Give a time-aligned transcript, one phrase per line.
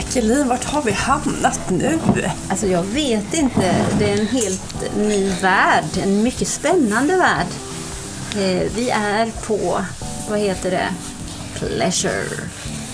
[0.00, 1.98] Jacqueline, vart har vi hamnat nu?
[2.48, 3.86] Alltså jag vet inte.
[3.98, 5.84] Det är en helt ny värld.
[6.02, 7.46] En mycket spännande värld.
[8.34, 9.84] Eh, vi är på,
[10.30, 10.88] vad heter det?
[11.54, 12.24] Pleasure.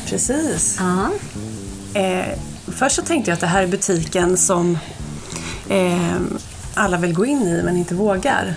[0.06, 0.78] Precis.
[0.78, 1.10] Ja.
[2.00, 4.78] Eh, först så tänkte jag att det här är butiken som
[5.68, 6.16] eh,
[6.74, 8.54] alla vill gå in i men inte vågar.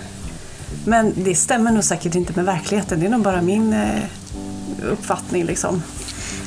[0.85, 2.99] Men det stämmer nog säkert inte med verkligheten.
[2.99, 4.03] Det är nog bara min eh,
[4.83, 5.83] uppfattning liksom.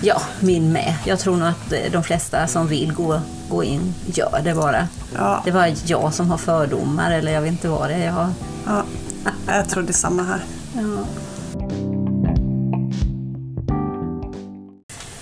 [0.04, 0.94] Ja, min med.
[1.04, 4.88] Jag tror nog att eh, de flesta som vill gå, gå in gör det bara.
[5.14, 5.40] Ja.
[5.44, 8.12] Det är bara jag som har fördomar eller jag vet inte vad det är jag
[8.12, 8.32] har.
[8.66, 8.84] Ja,
[9.46, 10.44] jag tror det är samma här.
[10.74, 11.04] Ja.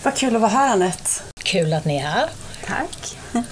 [0.02, 1.10] Vad kul att vara här Anette.
[1.42, 2.28] Kul att ni är här.
[2.66, 3.16] Tack.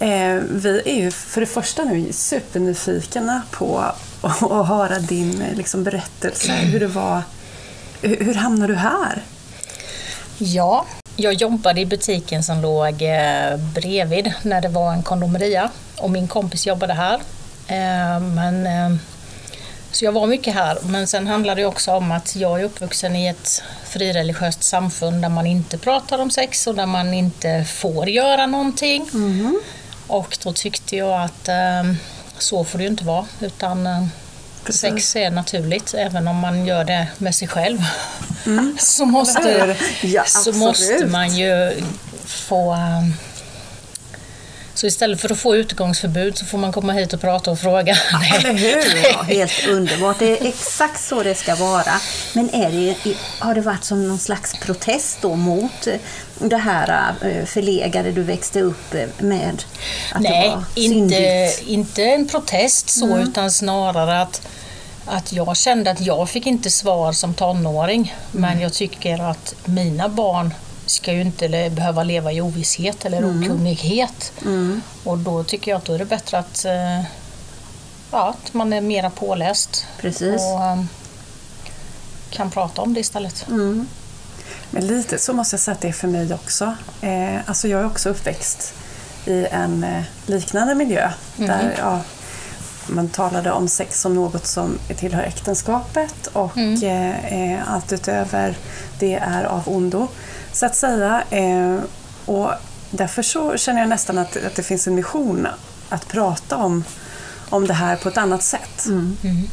[0.00, 4.06] Eh, vi är ju för det första nu supernyfikna på att
[4.42, 6.52] att höra din eh, liksom, berättelse.
[6.52, 7.22] Hur det var.
[8.02, 9.22] Hur, hur hamnade du här?
[10.38, 16.10] Ja, jag jobbade i butiken som låg eh, bredvid när det var en kondomeria och
[16.10, 17.14] min kompis jobbade här.
[17.68, 18.96] Eh, Men, eh,
[19.90, 23.16] så jag var mycket här, men sen handlade det också om att jag är uppvuxen
[23.16, 28.08] i ett frireligiöst samfund där man inte pratar om sex och där man inte får
[28.08, 29.08] göra någonting.
[30.06, 31.48] Och då tyckte jag att
[32.38, 34.08] så får det ju inte vara, utan
[34.66, 34.80] Precis.
[34.80, 37.78] sex är naturligt även om man gör det med sig själv.
[38.78, 39.76] så Eller måste?
[40.02, 41.82] Ja, så måste man ju
[42.24, 42.76] få...
[44.76, 47.96] Så istället för att få utegångsförbud så får man komma hit och prata och fråga.
[48.38, 49.08] Eller hur?
[49.12, 50.18] Ja, helt underbart.
[50.18, 52.00] Det är exakt så det ska vara.
[52.32, 55.94] Men är det, har det varit som någon slags protest då mot eh,
[56.38, 59.64] det här eh, förlegade du växte upp eh, med?
[60.12, 61.62] Att det Nej, var inte, syndigt?
[61.66, 64.48] inte en protest så, utan snarare att,
[65.06, 68.14] att jag kände att jag fick inte svar som tonåring.
[68.32, 70.54] Men jag tycker att mina barn
[70.86, 74.32] ska ju inte behöva leva i ovisshet eller okunnighet.
[75.04, 77.02] Och då tycker jag att då är det bättre att, eh,
[78.10, 80.42] ja, att man är mera påläst Precis.
[80.42, 80.84] och eh,
[82.30, 83.46] kan prata om det istället.
[83.48, 83.88] Mm.
[84.70, 86.74] Men lite så måste jag säga att det är för mig också.
[87.00, 88.74] Eh, alltså jag är också uppväxt
[89.26, 91.10] i en eh, liknande miljö.
[91.36, 92.00] Där ja,
[92.86, 98.56] man talade om sex som något som tillhör äktenskapet och eh, eh, allt utöver
[98.98, 100.08] det är av ondo.
[100.56, 101.24] Så att säga.
[101.30, 101.78] Eh,
[102.26, 102.50] och
[102.90, 105.48] därför så känner jag nästan att, att det finns en mission
[105.88, 106.84] att prata om,
[107.50, 108.86] om det här på ett annat sätt.
[108.86, 109.16] Mm.
[109.24, 109.48] Mm.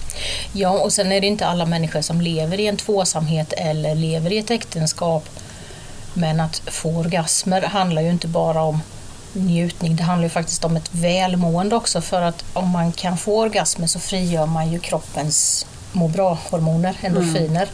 [0.53, 4.31] Ja, och sen är det inte alla människor som lever i en tvåsamhet eller lever
[4.31, 5.29] i ett äktenskap.
[6.13, 8.79] Men att få orgasmer handlar ju inte bara om
[9.33, 13.39] njutning, det handlar ju faktiskt om ett välmående också för att om man kan få
[13.39, 17.67] orgasmer så frigör man ju kroppens må bra-hormoner, endorfiner.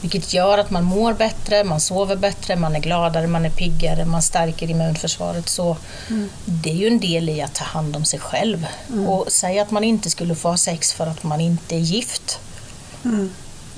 [0.00, 4.04] Vilket gör att man mår bättre, man sover bättre, man är gladare, man är piggare,
[4.04, 5.48] man stärker immunförsvaret.
[5.48, 5.76] Så
[6.44, 8.66] det är ju en del i att ta hand om sig själv.
[9.08, 12.38] Och säga att man inte skulle få ha sex för att man inte är gift.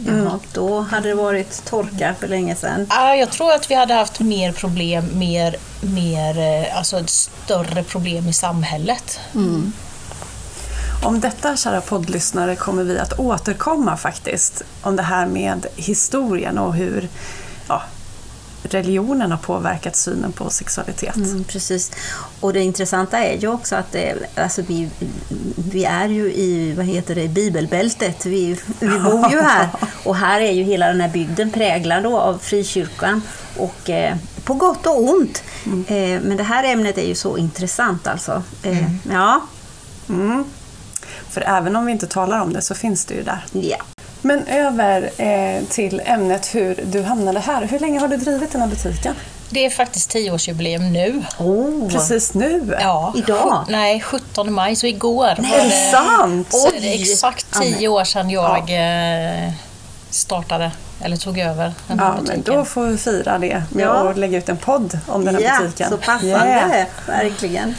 [0.07, 2.87] Jaha, då hade det varit torka för länge sedan.
[2.91, 7.83] Ah, jag tror att vi hade haft mer problem, mer, mer, eh, alltså ett större
[7.83, 9.21] problem i samhället.
[11.03, 14.63] Om detta, kära poddlyssnare, kommer vi att återkomma faktiskt.
[14.83, 17.09] Om det här med historien och hur
[17.69, 17.83] ja,
[18.63, 21.17] religionen har påverkat synen på sexualitet.
[21.17, 21.91] Mm, precis.
[22.41, 24.91] Och det intressanta är ju också att det, alltså vi,
[25.71, 28.27] vi är ju i vad heter det, bibelbältet.
[28.27, 29.69] Vi, vi bor ju här.
[30.05, 33.23] Och här är ju hela den här bygden präglad då av frikyrkan.
[33.57, 35.43] Och, eh, på gott och ont.
[35.87, 38.43] Eh, men det här ämnet är ju så intressant alltså.
[38.63, 39.41] Eh, Ja,
[40.11, 40.45] Mm.
[41.31, 43.45] För även om vi inte talar om det så finns det ju där.
[43.53, 43.77] ja.
[44.23, 47.63] Men över eh, till ämnet hur du hamnade här.
[47.67, 49.15] Hur länge har du drivit den här butiken?
[49.51, 51.23] Det är faktiskt tioårsjubileum nu.
[51.39, 52.77] Oh, Precis nu?
[52.81, 53.65] Ja, Idag?
[53.67, 56.47] sju- Nej, 17 maj, så igår var Är det sant?
[56.53, 59.51] Så är det exakt Ja, men- tio år sedan jag eh,
[60.11, 60.71] startade,
[61.01, 62.55] eller tog över den här Ja, men butiken.
[62.55, 64.11] då får vi fira det med Ja.
[64.11, 65.91] att lägga ut en podd om den här ja, butiken.
[65.91, 66.27] så passande.
[66.29, 66.87] Yeah.
[67.07, 67.75] Verkligen.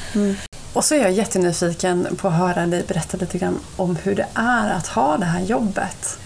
[0.74, 4.28] Och så är jag jättenyfiken på att höra dig berätta lite grann om hur det
[4.34, 6.20] är att ha det här jobbet.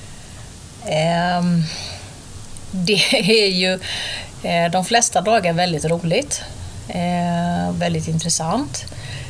[1.40, 1.63] Um,
[2.72, 3.80] det är ju
[4.44, 6.42] eh, de flesta dagar väldigt roligt.
[6.88, 8.86] Eh, väldigt intressant.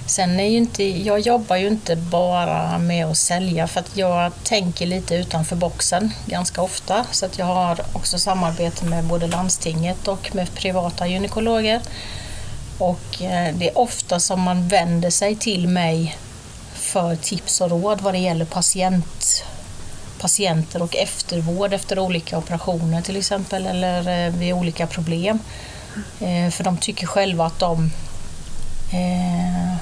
[0.05, 4.31] Sen är ju inte, jag jobbar ju inte bara med att sälja för att jag
[4.43, 7.05] tänker lite utanför boxen ganska ofta.
[7.11, 11.81] Så att jag har också samarbete med både landstinget och med privata gynekologer.
[12.77, 16.17] Och eh, det är ofta som man vänder sig till mig
[16.73, 19.43] för tips och råd vad det gäller patient,
[20.19, 25.39] patienter och eftervård efter olika operationer till exempel eller eh, vid olika problem.
[26.19, 27.91] Eh, för de tycker själva att de
[28.91, 29.75] eh,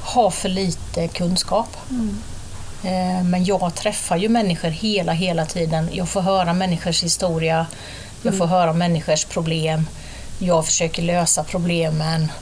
[0.00, 1.76] har för lite kunskap.
[1.90, 2.18] Mm.
[2.82, 5.88] Eh, Men jag träffar ju människor hela, hela tiden.
[5.92, 7.66] Jag får höra människors historia,
[8.22, 9.86] jag får höra människors problem.
[10.38, 12.32] Jag försöker lösa problemen.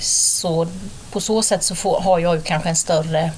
[0.00, 0.66] Så
[1.10, 3.32] på så sätt så får, har jag ju kanske en större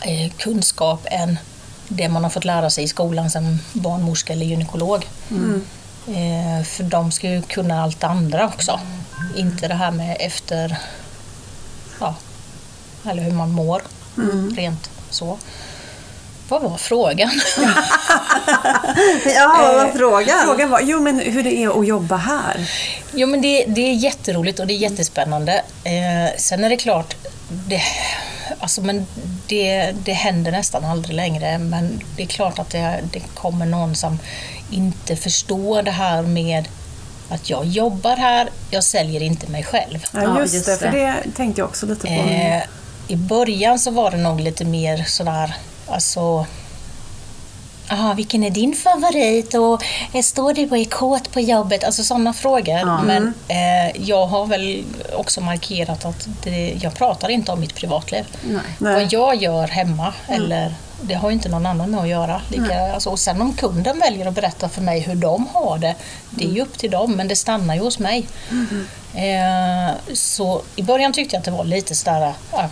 [0.00, 1.38] eh, kunskap än
[1.88, 5.06] det man har fått lära sig i skolan som barnmorska eller gynekolog.
[6.06, 8.80] Eh, för de ska ju kunna allt andra också.
[9.36, 10.78] Inte det här med efter,
[12.00, 12.14] ja,
[13.04, 13.82] eller hur man mår
[14.56, 15.38] rent så.
[16.48, 17.30] Vad var frågan?
[19.34, 20.38] Ja, vad var Eh, frågan?
[20.44, 22.70] Frågan var jo, men hur det är att jobba här.
[23.12, 25.52] Jo men det, det är jätteroligt och det är jättespännande.
[25.84, 27.14] Eh, sen är det klart,
[27.48, 27.82] det,
[28.60, 29.06] alltså, men
[29.46, 33.94] det, det händer nästan aldrig längre men det är klart att det, det kommer någon
[33.94, 34.18] som
[34.70, 36.68] inte förstår det här med
[37.30, 40.04] att jag jobbar här, jag säljer inte mig själv.
[40.12, 41.14] Ja, Ja, just, det, för det.
[41.24, 42.12] det tänkte jag också lite på.
[42.12, 42.62] Eh,
[43.08, 45.54] I början så var det nog lite mer sådär,
[45.90, 46.46] alltså
[47.90, 51.84] Aha, vilken är din favorit och eh, står du och är kåt på jobbet?
[51.84, 52.78] Alltså sådana frågor.
[52.78, 53.02] Ja.
[53.02, 58.24] Men eh, jag har väl också markerat att det, jag pratar inte om mitt privatliv.
[58.42, 58.60] Nej.
[58.78, 58.94] Nej.
[58.94, 62.40] Vad jag gör hemma, eller, det har ju inte någon annan med att göra.
[62.48, 65.94] Lika, alltså, och sen om kunden väljer att berätta för mig hur de har det,
[66.30, 68.26] det är ju upp till dem, men det stannar ju hos mig.
[69.14, 72.64] Eh, så i början tyckte jag att det var lite sådär äh,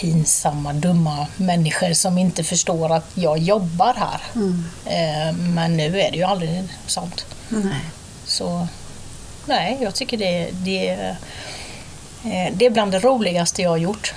[0.00, 4.20] pinsamma, dumma människor som inte förstår att jag jobbar här.
[4.86, 7.24] Eh, men nu är det ju aldrig sånt.
[7.48, 7.80] Nej.
[8.24, 8.66] Så
[9.46, 10.88] nej, jag tycker det, det,
[12.24, 14.14] eh, det är bland det roligaste jag har gjort.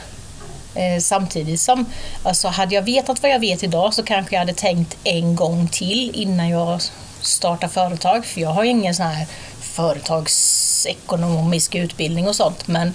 [0.76, 1.86] Eh, Samtidigt som,
[2.24, 5.68] alltså hade jag vetat vad jag vet idag så kanske jag hade tänkt en gång
[5.68, 6.82] till innan jag
[7.22, 8.26] startar företag.
[8.26, 9.28] För jag har ingen sån här
[9.62, 12.68] företagsekonomisk utbildning och sånt.
[12.68, 12.94] Men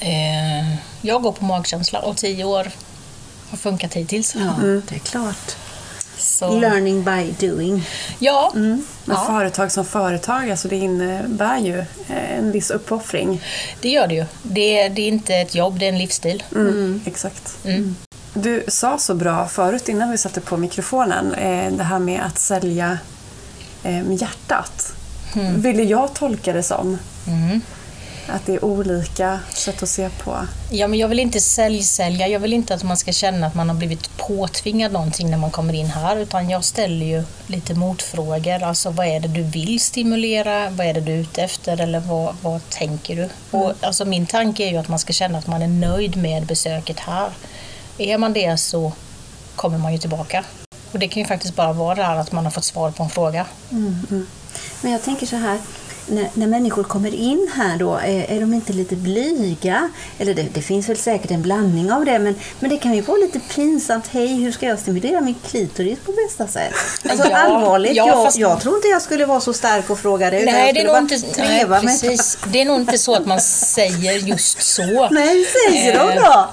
[0.00, 2.70] eh, jag går på magkänsla och tio år
[3.50, 4.34] har funkat hittills.
[4.34, 4.54] Ja,
[4.88, 5.56] det är klart.
[6.18, 7.88] Så, Learning by doing.
[8.18, 9.24] ja, Men ja.
[9.26, 13.42] företag som företag, alltså det innebär ju eh, en viss uppoffring.
[13.80, 14.24] det gör det ju.
[14.42, 16.42] Det, det är inte ett jobb, det är en livsstil.
[16.54, 17.00] Mm.
[17.06, 17.56] Exakt.
[17.64, 17.96] Mm.
[18.34, 22.38] Du sa så bra förut innan vi satte på mikrofonen, eh, det här med att
[22.38, 22.98] sälja
[23.82, 24.92] eh, med hjärtat.
[25.56, 26.98] Ville jag tolka det som.
[27.26, 27.60] Mm.
[28.28, 30.36] Att det är olika sätt att se på.
[30.70, 32.28] Ja, men jag vill inte säljsälja.
[32.28, 35.50] Jag vill inte att man ska känna att man har blivit påtvingad någonting när man
[35.50, 36.16] kommer in här.
[36.16, 38.62] Utan jag ställer ju lite motfrågor.
[38.62, 40.70] Alltså vad är det du vill stimulera?
[40.70, 41.80] Vad är det du är ute efter?
[41.80, 43.28] Eller vad, vad tänker du?
[43.58, 46.46] Och, alltså, min tanke är ju att man ska känna att man är nöjd med
[46.46, 47.30] besöket här.
[47.98, 48.92] Är man det så
[49.56, 50.44] kommer man ju tillbaka.
[50.92, 53.02] Och det kan ju faktiskt bara vara det här att man har fått svar på
[53.02, 53.46] en fråga.
[54.80, 55.58] Men jag tänker så här,
[56.08, 59.90] när, när människor kommer in här då, är, är de inte lite blyga?
[60.18, 63.00] Eller det, det finns väl säkert en blandning av det, men, men det kan ju
[63.00, 64.04] vara lite pinsamt.
[64.10, 66.72] Hej, hur ska jag stimulera min klitoris på bästa sätt?
[67.10, 69.98] Alltså Ja, allvarligt, ja, jag, fast- jag tror inte jag skulle vara så stark och
[69.98, 70.40] fråga det.
[70.40, 72.38] utan Nej, det är, nog inte, nej, precis.
[72.46, 75.08] det är nog inte så att man säger just så.
[75.10, 76.48] Nej, säg Eh, då då!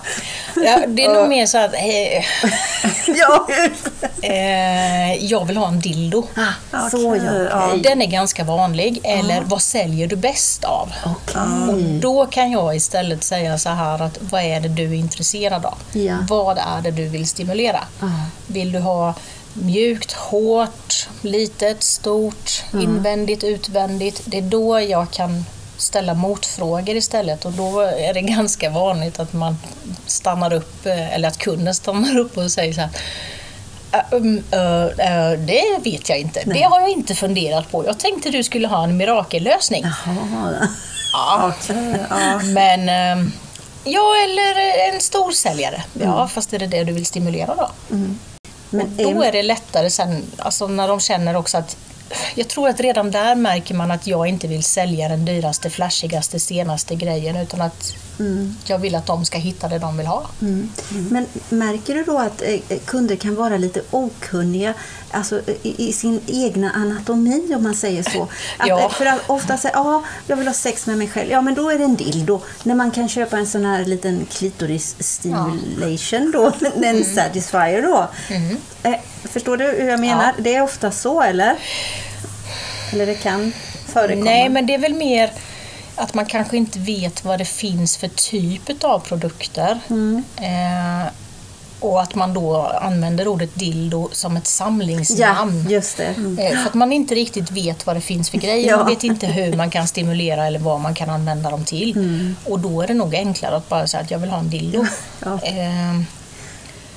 [0.66, 2.26] Ja, det är nog mer så att eh,
[3.20, 3.48] ja.
[4.22, 6.28] eh, jag vill ha en dildo.
[6.72, 7.68] Ah, så ja, ja.
[7.68, 7.80] okej.
[7.82, 9.00] Den är ganska vanlig.
[9.04, 10.92] Eller vad säljer du bäst av?
[11.70, 15.66] Och då kan jag istället säga så här att vad är det du är intresserad
[15.66, 15.78] av?
[15.94, 16.18] Ja.
[16.30, 17.80] Vad är det du vill stimulera?
[18.02, 18.08] Ja.
[18.48, 19.14] Vill du ha
[19.54, 24.22] mjukt, hårt, litet, stort, invändigt, utvändigt?
[24.26, 25.46] Det är då jag kan
[25.78, 29.58] ställa motfrågor istället och då är det ganska vanligt att man
[30.06, 33.00] stannar upp, eh, eller att kunden stannar upp och säger så här "Äh, um, äh,
[33.00, 33.02] äh,
[35.38, 36.42] det vet jag inte.
[36.46, 37.86] Det har jag inte funderat på.
[37.86, 39.84] Jag tänkte du skulle ha en mirakellösning.
[40.06, 40.68] Jaha.
[41.14, 41.52] Ja.
[41.60, 42.40] Okej, ja.
[42.44, 43.32] Men ehm,
[43.84, 44.56] ja, eller
[44.94, 45.84] en stor säljare.
[45.94, 47.70] Ja, fast är det det du vill stimulera då?
[48.70, 51.78] Men Och då är- är det lättare sen, alltså när de känner också att
[52.36, 56.40] jag tror att redan där märker man att jag inte vill sälja den dyraste, flashigaste,
[56.40, 57.96] senaste grejen utan att
[58.66, 60.30] jag vill att de ska hitta det de vill ha.
[60.42, 60.70] Mm.
[61.10, 64.74] Men märker du då att eh, kunder kan vara lite okunniga
[65.16, 68.22] alltså, i, i sin egna anatomi om man säger så?
[68.58, 68.90] Att, Ja.
[68.90, 71.32] För att ofta säger ja, jag vill ha sex med mig själv.
[71.32, 72.42] Ja, men då är det en dildo.
[72.64, 76.52] När man kan köpa en sån här liten klitoris stimulation då,
[76.84, 78.10] en satisfier då.
[78.84, 80.34] Eh, förstår du hur jag menar?
[80.38, 80.44] Ja.
[80.44, 81.56] Det är ofta så, eller?
[82.94, 83.52] Eller det kan
[83.88, 84.26] förekomma?
[84.26, 85.32] Nej, men det är väl mer
[85.96, 89.80] att man kanske inte vet vad det finns för typ av produkter.
[90.38, 91.08] Eh,
[91.86, 95.70] Och att man då använder ordet dildo som ett Ja, samlingsnamn.
[95.70, 96.06] just det.
[96.40, 98.70] Eh, För att man inte riktigt vet vad det finns för grejer.
[98.70, 98.78] Ja.
[98.78, 101.92] Man vet inte hur man kan stimulera eller vad man kan använda dem till.
[101.98, 102.36] Mm.
[102.46, 104.86] Och då är det nog enklare att bara säga att jag vill ha en dildo.
[105.26, 105.40] Ja.
[105.44, 106.02] Eh,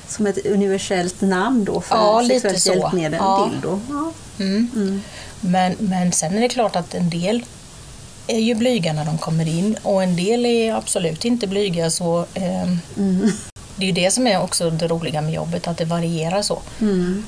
[0.07, 2.73] Som ett universellt namn då för Ja, sexuellt så.
[2.73, 3.49] hjälpmedel, Ja.
[3.51, 3.79] dildo.
[3.89, 4.11] Ja.
[4.39, 5.01] Mm.
[5.41, 7.43] Men, men sen är det klart att en del
[8.27, 11.89] är ju blyga när de kommer in och en del är absolut inte blyga.
[11.89, 12.77] Så, ehm,
[13.79, 16.61] Det är ju det som är också det roliga med jobbet, att det varierar så.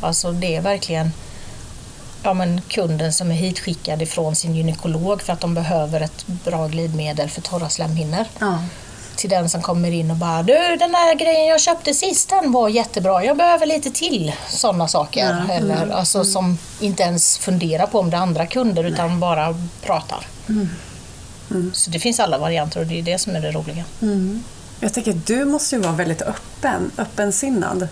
[0.01, 1.11] Alltså det är verkligen
[2.23, 6.67] ja, men kunden som är hitskickad ifrån sin gynekolog för att de behöver ett bra
[6.67, 8.25] glidmedel för torra slemhinnor.
[8.39, 8.63] Ja.
[9.15, 12.51] Till den som kommer in och bara du den där grejen jag köpte sist den
[12.51, 14.33] var jättebra, jag behöver lite till.
[14.49, 15.45] Sådana saker.
[15.47, 19.55] Ja, Eller, alltså, Som inte ens funderar på om det är andra kunder utan bara
[19.81, 20.27] pratar.
[21.73, 23.83] Så det finns alla varianter och det är det som är det roliga.
[24.83, 27.87] Jag tänker att du måste ju vara väldigt öppen, öppensinnad.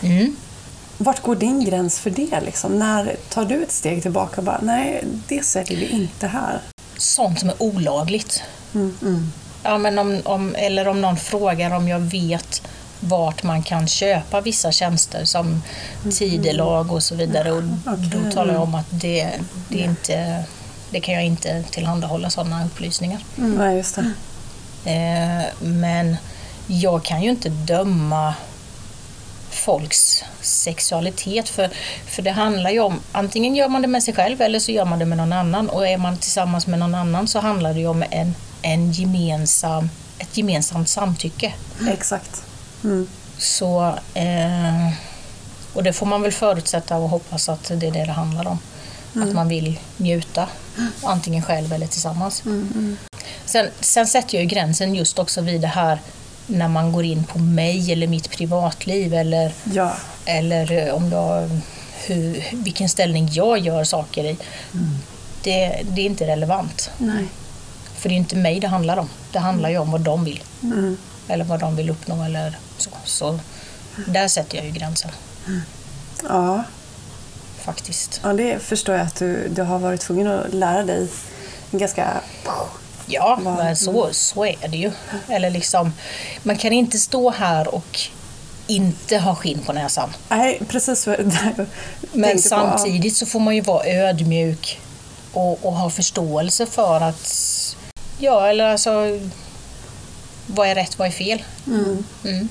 [0.00, 0.36] Mm.
[0.98, 2.40] Vart går din gräns för det?
[2.40, 2.78] Liksom?
[2.78, 6.60] När tar du ett steg tillbaka och bara, nej, det säljer vi inte här.
[6.96, 8.42] Sånt som är olagligt.
[8.74, 9.32] Mm.
[9.62, 12.62] Ja, men om, om, eller om någon frågar om jag vet
[13.00, 15.62] vart man kan köpa vissa tjänster som
[16.12, 17.52] tidelag och så vidare.
[17.52, 17.62] Och.
[17.96, 19.30] Då talar jag om att det,
[19.68, 20.44] det, är inte,
[20.90, 23.24] det kan jag inte tillhandahålla sådana upplysningar.
[23.36, 24.12] Nej, just det.
[24.84, 26.16] Eh, men
[26.66, 28.34] jag kan ju inte döma
[29.50, 31.70] folks sexualitet för,
[32.06, 34.84] för det handlar ju om antingen gör man det med sig själv eller så gör
[34.84, 37.80] man det med någon annan och är man tillsammans med någon annan så handlar det
[37.80, 41.54] ju om en, en gemensam, ett gemensamt samtycke.
[41.88, 42.42] Exakt.
[42.84, 43.08] Mm.
[43.38, 44.92] Så, eh,
[45.72, 48.58] och det får man väl förutsätta och hoppas att det är det det handlar om.
[49.22, 50.48] Att man vill njuta,
[51.02, 52.42] antingen själv eller tillsammans.
[53.50, 55.98] Sen, sen sätter jag ju gränsen just också vid det här
[56.46, 59.92] när man går in på mig eller mitt privatliv eller, Ja.
[60.24, 61.50] eller eh, om jag,
[62.06, 64.36] hur, vilken ställning jag gör saker i.
[65.42, 66.90] Det, det är inte relevant.
[66.98, 67.24] Nej.
[67.96, 69.08] För det är inte mig det handlar om.
[69.32, 70.42] Det handlar ju om vad de vill.
[70.62, 70.96] Mm.
[71.28, 72.90] Eller vad de vill uppnå eller så.
[73.04, 73.38] Så
[74.06, 75.10] där sätter jag ju gränsen
[76.28, 76.64] Ja.
[77.58, 78.20] faktiskt.
[78.24, 81.08] ja, det förstår jag att du, du har varit tvungen att lära dig
[81.70, 82.08] ganska...
[83.10, 84.92] Ja, men så, så är det ju.
[85.28, 85.92] Eller liksom,
[86.42, 87.98] man kan inte stå här och
[88.66, 90.10] inte ha skinn på näsan.
[90.28, 91.16] Nej, precis vad
[91.56, 91.66] jag
[92.12, 92.42] Men på.
[92.42, 94.80] samtidigt så får man ju vara ödmjuk
[95.32, 97.76] och, och ha förståelse för att,
[98.18, 99.20] ja eller alltså,
[100.46, 101.42] vad är rätt, vad är fel?
[101.66, 102.48] Mm.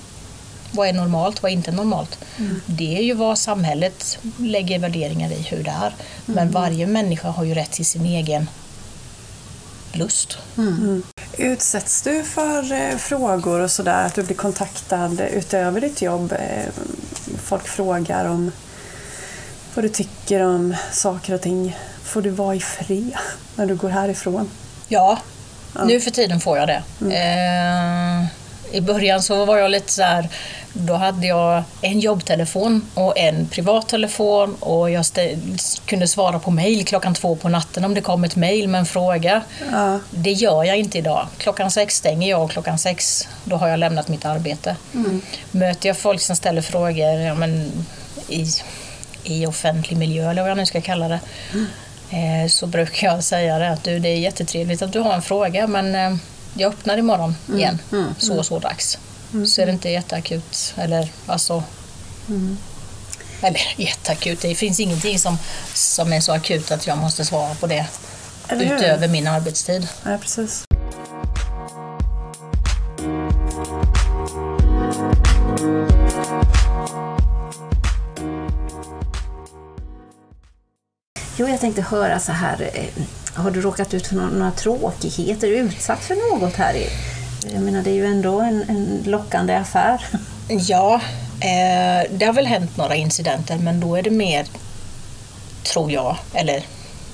[0.72, 2.20] Vad är normalt, vad är inte normalt?
[2.66, 5.94] Det är ju vad samhället lägger värderingar i hur det är.
[6.26, 8.50] Men varje människa har ju rätt till sin egen
[9.96, 10.38] lust.
[11.38, 16.32] Utsätts du för eh, frågor och sådär, att du blir kontaktad utöver ditt jobb?
[16.32, 16.66] Eh,
[17.44, 18.52] folk frågar om
[19.74, 21.78] vad du tycker om saker och ting.
[22.04, 23.14] Får du vara i fred
[23.56, 24.50] när du går härifrån?
[24.88, 25.20] Ja,
[25.86, 26.84] nu för tiden får jag det.
[27.16, 28.26] Eh,
[28.72, 30.30] I början så var jag lite så här,
[30.74, 35.06] då hade jag en jobbtelefon och en privattelefon och jag
[35.86, 38.86] kunde svara på mejl klockan två på natten om det kom ett mejl med en
[38.86, 39.42] fråga.
[39.72, 40.00] Ja.
[40.10, 41.28] Det gör jag inte idag.
[41.38, 44.76] Klockan sex stänger jag och klockan sex då har jag lämnat mitt arbete.
[45.52, 47.72] Möter jag folk som ställer frågor ja, men,
[48.28, 48.46] i,
[49.24, 51.20] i offentlig miljö eller vad jag nu ska kalla det
[52.10, 55.22] eh, så brukar jag säga det att du, det är jättetrevligt att du har en
[55.22, 56.18] fråga men eh,
[56.60, 57.80] jag öppnar imorgon igen.
[58.18, 58.98] Så och så dags.
[59.48, 60.74] Så är det inte jätteakut.
[60.78, 61.64] Eller alltså...
[63.42, 65.38] Eller jätteakut, det finns ingenting som,
[65.74, 67.86] som är så akut att jag måste svara på det
[68.52, 69.88] utöver min arbetstid.
[70.04, 70.64] Nej, precis.
[81.38, 82.72] Jo, jag tänkte höra så här.
[83.34, 85.48] Har du råkat ut för några, några tråkigheter?
[85.48, 86.74] Är du utsatt för något här?
[86.74, 86.90] i-
[87.54, 90.06] Jag menar, det är ju ändå en, en lockande affär.
[90.68, 90.96] Ja,
[91.42, 94.46] eh, det har väl hänt några incidenter men då är det mer,
[95.64, 96.64] tror jag, eller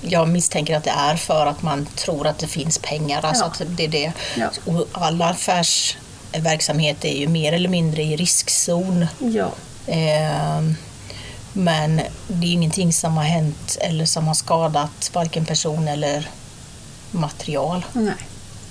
[0.01, 3.25] jag misstänker att det är för att man tror att det finns pengar.
[3.25, 3.48] Alltså Ja.
[3.65, 4.12] att det är det.
[4.36, 4.48] Ja.
[4.65, 9.05] Och alla affärsverksamhet är ju mer eller mindre i riskzon.
[9.19, 9.51] Ja.
[9.88, 10.62] Eh,
[11.57, 16.29] men det är ingenting som har hänt eller som har skadat varken person eller
[17.12, 17.85] material.
[17.93, 18.15] Nej.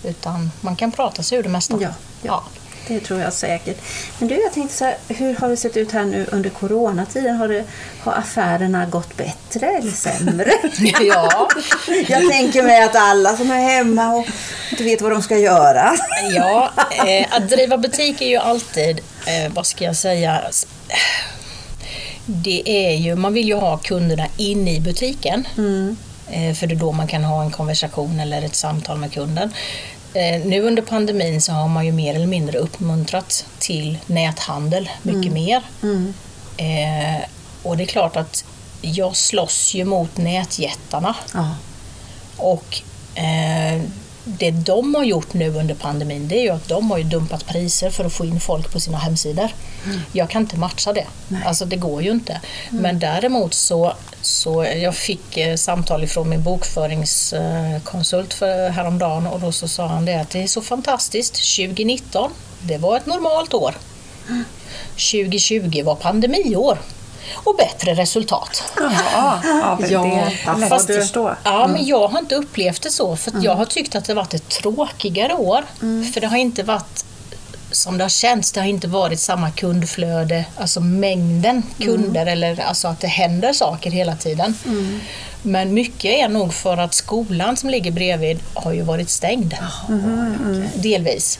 [0.04, 1.78] Utan man kan prata sig ur det mesta.
[1.80, 1.88] Ja,
[2.22, 2.44] ja.
[2.88, 3.80] det tror jag säkert.
[4.18, 7.36] Men du, jag tänkte så här, hur har det sett ut här nu under coronatiden?
[7.36, 7.64] Har, det,
[8.00, 10.52] har affärerna gått bättre eller sämre?
[11.00, 11.48] Ja.
[12.08, 14.26] jag tänker mig att alla som är hemma och
[14.70, 15.96] inte vet vad de ska göra.
[16.34, 16.72] Ja,
[17.06, 20.42] eh, att driva butik är ju alltid, eh, vad ska jag säga,
[22.26, 25.46] det är ju, man vill ju ha kunderna inne i butiken.
[26.30, 29.50] Eh, för det är då man kan ha en konversation eller ett samtal med kunden.
[30.14, 35.32] Eh, nu under pandemin så har man ju mer eller mindre uppmuntrat till näthandel mycket
[35.32, 35.62] mer.
[36.56, 37.24] Eh,
[37.62, 38.44] och det är klart att
[38.80, 41.16] jag slåss ju mot nätjättarna.
[41.34, 41.50] Ja.
[42.36, 42.82] Och
[43.14, 43.82] eh,
[44.24, 47.90] det de har gjort nu under pandemin det är ju att de har dumpat priser
[47.90, 49.48] för att få in folk på sina hemsidor.
[50.12, 51.06] Jag kan inte matcha det.
[51.46, 52.40] Alltså det går ju inte.
[52.70, 59.52] Men däremot så, så jag fick eh, samtal ifrån min bokföringskonsult för häromdagen och då
[59.52, 61.56] så sa han det att det är så fantastiskt.
[61.56, 62.30] 2019,
[62.62, 63.74] det var ett normalt år.
[64.96, 66.78] 2020 var pandemiår.
[67.34, 68.62] Och bättre resultat.
[68.76, 69.40] Ja,
[70.46, 71.34] Ja, lätt fast förstå.
[71.44, 73.16] Ja, men jag har inte upplevt det så.
[73.16, 75.64] För att jag har tyckt att det varit ett tråkigare år.
[76.12, 77.04] För det har inte varit
[77.74, 78.52] som det har känts.
[78.52, 83.90] Det har inte varit samma kundflöde, alltså mängden kunder eller alltså att det händer saker
[83.90, 84.54] hela tiden.
[85.42, 89.54] Men mycket är nog för att skolan som ligger bredvid har ju varit stängd.
[90.74, 91.38] Delvis.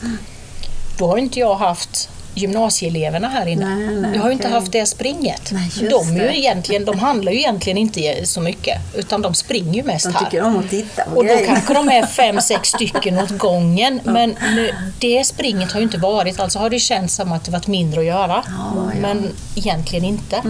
[0.97, 3.75] Då har inte jag haft gymnasieeleverna här inne.
[3.75, 5.49] Nej, nej, jag har ju inte haft det springet.
[5.51, 9.73] Nej, de, är ju egentligen, de handlar ju egentligen inte så mycket, utan de springer
[9.73, 10.25] ju mest De här.
[10.25, 11.45] tycker om att titta på Och då grejer.
[11.45, 13.99] kanske de är fem, sex stycken åt gången.
[14.03, 17.51] Men nu, det springet har ju inte varit, alltså har det känts som att det
[17.51, 18.43] varit mindre att göra.
[18.47, 18.99] Ja, ja.
[19.01, 20.41] Men egentligen inte.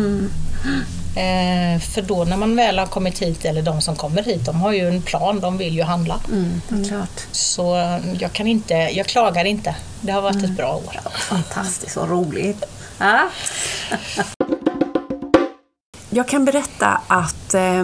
[1.16, 4.62] Eh, för då när man väl har kommit hit, eller de som kommer hit, de
[4.62, 6.20] har ju en plan, de vill ju handla.
[6.32, 7.22] Mm, klart.
[7.32, 9.76] Så eh, jag kan inte, jag klagar inte.
[10.02, 11.00] Det har varit ett bra år.
[11.20, 12.66] Fantastiskt och roligt.
[12.98, 13.30] Ja.
[16.10, 17.84] Jag kan berätta att eh,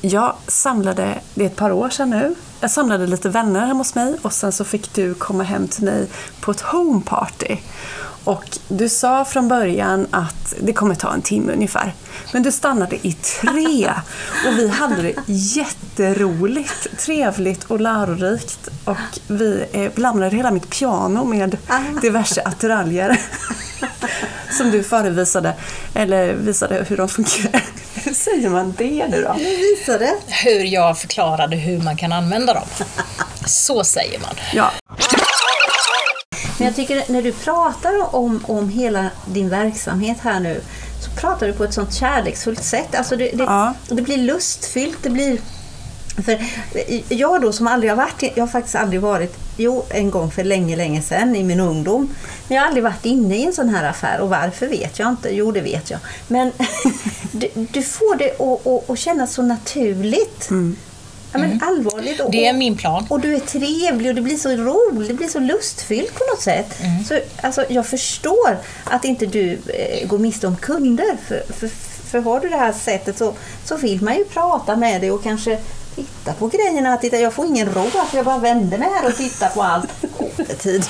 [0.00, 3.94] jag samlade, det är ett par år sedan nu, jag samlade lite vänner hemma hos
[3.94, 6.06] mig och sen så fick du komma hem till mig
[6.40, 7.56] på ett home party.
[8.26, 11.94] Och du sa från början att det kommer ta en timme ungefär.
[12.32, 13.90] Men du stannade i tre
[14.46, 18.68] och vi hade det jätteroligt, trevligt och lärorikt.
[18.84, 21.56] Och vi eh, blandade hela mitt piano med
[22.02, 23.20] diverse attiraljer
[24.50, 25.54] som du förevisade,
[25.94, 27.62] eller visade hur de fungerar.
[27.94, 29.36] Hur säger man det nu då?
[29.98, 30.14] Det.
[30.26, 32.66] Hur jag förklarade hur man kan använda dem.
[33.46, 34.34] Så säger man.
[34.52, 34.70] Ja,
[36.66, 40.60] Men jag tycker när du pratar om, om hela din verksamhet här nu
[41.04, 42.94] så pratar du på ett sånt kärleksfullt sätt.
[42.94, 43.74] Alltså det, det, Ja.
[43.88, 44.98] det blir lustfyllt.
[45.02, 45.38] Det blir,
[46.24, 46.38] för
[47.08, 50.44] jag då som aldrig har varit, jag har faktiskt aldrig varit, jo en gång för
[50.44, 52.14] länge, länge sedan i min ungdom.
[52.48, 55.08] Men jag har aldrig varit inne i en sån här affär och varför vet jag
[55.08, 55.28] inte.
[55.34, 56.00] Jo, det vet jag.
[56.28, 56.52] Men
[57.32, 60.48] du, du får det att, att, att kännas så naturligt.
[61.40, 62.20] Ja, men allvarligt.
[62.20, 63.06] Och, Det är min plan.
[63.10, 66.42] och du är trevlig och det blir så roligt, det blir så lustfyllt på något
[66.42, 66.78] sätt.
[67.08, 71.16] Så, alltså, jag förstår att inte du eh, går miste om kunder.
[71.28, 71.68] För, för,
[72.10, 73.32] för har du det här sättet så,
[73.64, 75.58] så vill man ju prata med dig och kanske
[75.94, 76.96] titta på grejerna.
[76.96, 79.88] Titta, jag får ingen ro för jag bara vänder mig här och tittar på allt.
[80.58, 80.86] Tid.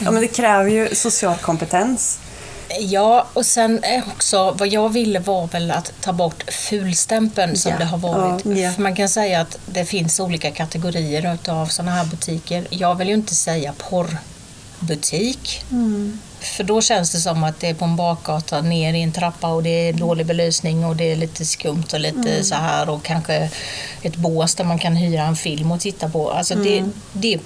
[0.00, 2.18] ja men det kräver ju social kompetens.
[2.80, 7.72] Ja, och sen är också, vad jag ville var väl att ta bort fulstämpeln som
[7.72, 8.44] Ja, det har varit.
[8.46, 8.72] ja, ja.
[8.72, 12.66] För man kan säga att det finns olika kategorier av sådana här butiker.
[12.70, 15.64] Jag vill ju inte säga porrbutik.
[15.70, 16.18] Mm.
[16.40, 19.48] För då känns det som att det är på en bakgata ner i en trappa
[19.48, 22.44] och det är dålig belysning och det är lite skumt och lite Mm.
[22.44, 23.50] så här och kanske
[24.02, 26.30] ett bås där man kan hyra en film och titta på.
[26.30, 26.92] Alltså det, Mm.
[27.12, 27.40] det är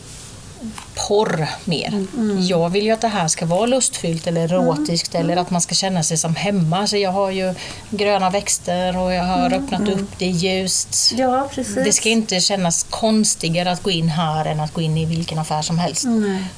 [0.95, 2.07] porr mer.
[2.49, 5.75] Jag vill ju att det här ska vara lustfyllt eller erotiskt eller att man ska
[5.75, 6.87] känna sig som hemma.
[6.87, 7.55] Så jag har ju
[7.91, 11.13] gröna växter och jag har öppnat upp, det är ljust.
[11.17, 11.75] Ja, precis.
[11.75, 15.39] Det ska inte kännas konstigare att gå in här än att gå in i vilken
[15.39, 16.05] affär som helst.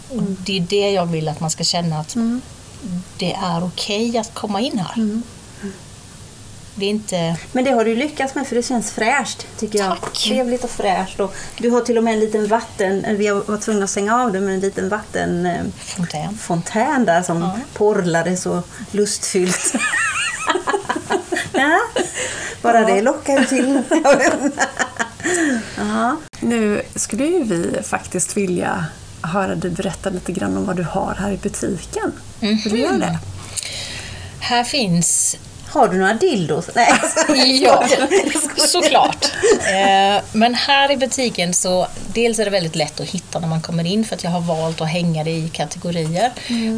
[0.09, 2.17] Och det är det jag vill att man ska känna att
[3.19, 5.21] det är okej att komma in här.
[6.79, 7.37] Det är inte...
[7.53, 10.01] Men det har du lyckats med för det känns fräscht tycker jag.
[10.01, 10.13] Tack.
[10.13, 11.21] Trevligt och fräscht.
[11.21, 14.23] Och du har till och med en liten vatten, vi har varit tvungna att stänga
[14.23, 16.39] av det, men en liten vattenfontän Fontän.
[16.39, 17.59] fontän där som Ja.
[17.75, 19.75] porlade så lustfyllt.
[21.53, 21.79] ja,
[22.63, 23.83] bara det lockar ju till.
[25.77, 26.17] ja.
[26.41, 28.87] Nu skulle ju vi faktiskt vilja
[29.23, 32.13] höra dig berätta lite grann om vad du har här i butiken.
[32.41, 33.19] Vill du göra det?
[34.41, 35.37] Här finns
[35.71, 36.71] Har du några dildos?
[36.75, 36.93] Nej,
[37.63, 37.89] Ja,
[38.57, 39.25] såklart.
[39.67, 43.61] Eh, Men här i butiken så dels är det väldigt lätt att hitta när man
[43.63, 46.33] kommer in för att jag har valt att hänga det i kategorier.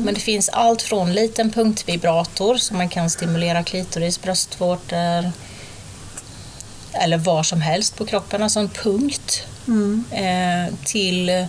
[0.04, 5.32] Men det finns allt från liten punktvibrator som man kan stimulera klitoris, bröstvårtor
[6.92, 9.42] eller var som helst på kroppen, alltså en punkt.
[10.12, 11.44] Eh, Till eh,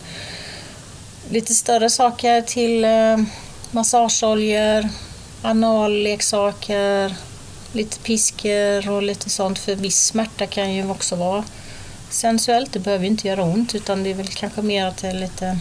[1.29, 2.85] lite större saker, till
[3.71, 4.89] massageoljor,
[5.41, 7.15] analleksaker,
[7.73, 9.59] lite piskor eh, och lite sånt.
[9.59, 11.43] För viss smärta kan ju också vara
[12.09, 12.73] sensuellt.
[12.73, 15.13] Det behöver ju inte göra ont utan det är väl kanske mer att det är
[15.13, 15.59] lite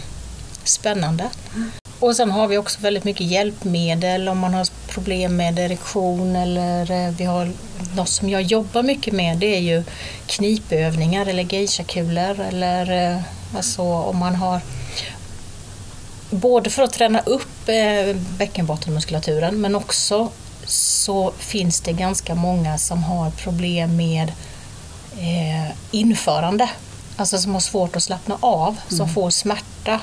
[0.63, 1.29] spännande.
[1.99, 6.91] Och sen har vi också väldigt mycket hjälpmedel om man har problem med erektion eller
[6.91, 7.51] eh, vi har
[7.95, 9.83] något som jag jobbar mycket med det är ju
[10.25, 13.21] knipövningar eller geishakulor eller eh,
[13.55, 14.61] alltså om man har
[16.29, 17.65] både för att träna upp
[18.37, 20.31] bäckenbottenmuskulaturen men också
[21.01, 24.31] så finns det ganska många som har problem med
[25.17, 26.69] eh, införande.
[27.15, 29.99] Alltså som har svårt att slappna av, som får smärta.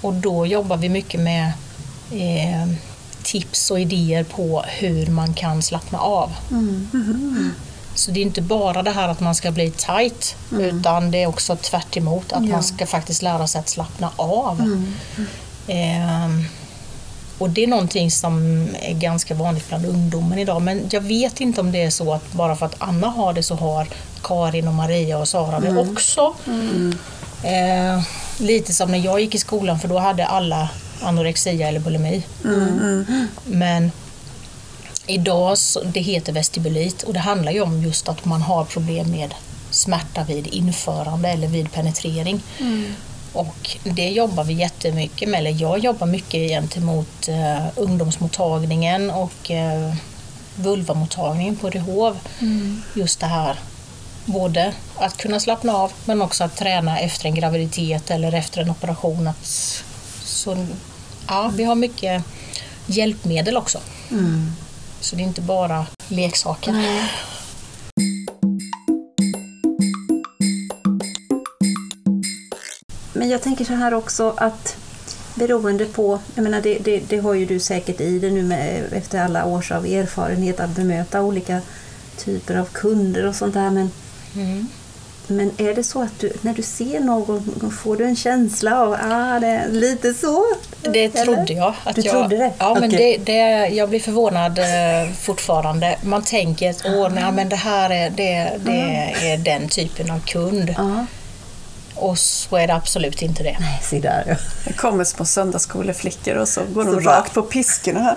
[0.00, 1.52] Och då jobbar vi mycket med
[2.12, 2.72] eh,
[3.22, 6.30] tips och idéer på hur man kan slappna av.
[7.94, 11.26] Så det är inte bara det här att man ska bli tight utan det är
[11.26, 14.60] också tvärt emot, att man ska faktiskt lära sig att slappna av.
[15.66, 16.44] Ehm,
[17.40, 20.62] och det är någonting som är ganska vanligt bland ungdomen idag.
[20.62, 23.42] Men jag vet inte om det är så att bara för att Anna har det
[23.42, 23.88] så har
[24.22, 26.34] Karin och Maria och Sara det också.
[27.42, 28.02] Eh,
[28.38, 30.68] lite som när jag gick i skolan för då hade alla
[31.02, 32.22] anorexia eller bulimi.
[33.44, 33.90] Men
[35.06, 39.10] idag så, det heter vestibulit och det handlar ju om just att man har problem
[39.10, 39.34] med
[39.70, 42.42] smärta vid införande eller vid penetrering.
[43.32, 49.94] Och det jobbar vi jättemycket med, eller jag jobbar mycket gentemot eh, ungdomsmottagningen och eh,
[50.56, 52.18] vulvamottagningen på Rehov.
[52.94, 53.56] Just det här,
[54.24, 58.70] både att kunna slappna av men också att träna efter en graviditet eller efter en
[58.70, 59.26] operation.
[59.28, 59.46] Att,
[60.24, 60.66] så,
[61.28, 62.22] ja, vi har mycket
[62.86, 63.78] hjälpmedel också.
[65.00, 66.72] Så det är inte bara leksaker.
[73.20, 74.76] Men jag tänker så här också att
[75.34, 78.82] beroende på, jag menar det, det, det har ju du säkert i det nu med,
[78.92, 81.60] efter alla års av erfarenhet att bemöta olika
[82.18, 83.70] typer av kunder och sånt där.
[83.70, 83.90] Men,
[84.34, 84.66] Mm.
[85.26, 88.92] men är det så att du, när du ser någon, får du en känsla av
[88.92, 90.44] ah, det är lite så?
[90.82, 91.24] Det Eller?
[91.24, 91.74] trodde jag.
[91.84, 92.52] Att Du jag, trodde det?
[92.58, 95.96] Ja, men det, det, jag blir förvånad eh, fortfarande.
[96.02, 100.74] Man tänker att nej, men det här är, det, det är den typen av kund.
[100.78, 101.06] Ja,
[102.00, 103.56] Och så är det absolut inte det.
[103.60, 104.34] nej, se där ja.
[104.64, 108.16] Det kommer små söndagsskoleflickor och så går de Så bara- rakt på piskorna här.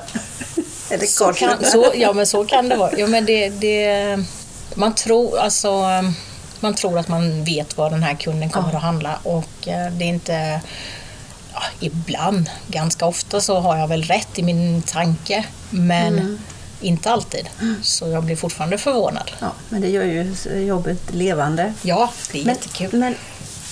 [0.90, 2.92] Eller Så kan, så, ja, men så kan det vara.
[2.98, 4.20] Ja, men det, det,
[4.76, 5.84] man, tror, alltså,
[6.60, 10.04] man tror att man vet vad den här kunden kommer att handla och eh, det
[10.06, 10.62] är inte...
[11.54, 16.40] Ja, ibland, ganska ofta så har jag väl rätt i min tanke men
[16.82, 17.50] inte alltid.
[17.82, 19.32] Så jag blir fortfarande förvånad.
[19.40, 21.74] Ja, men det gör ju jobbet levande.
[21.82, 23.00] Ja, det är Men, jättekul.
[23.00, 23.16] men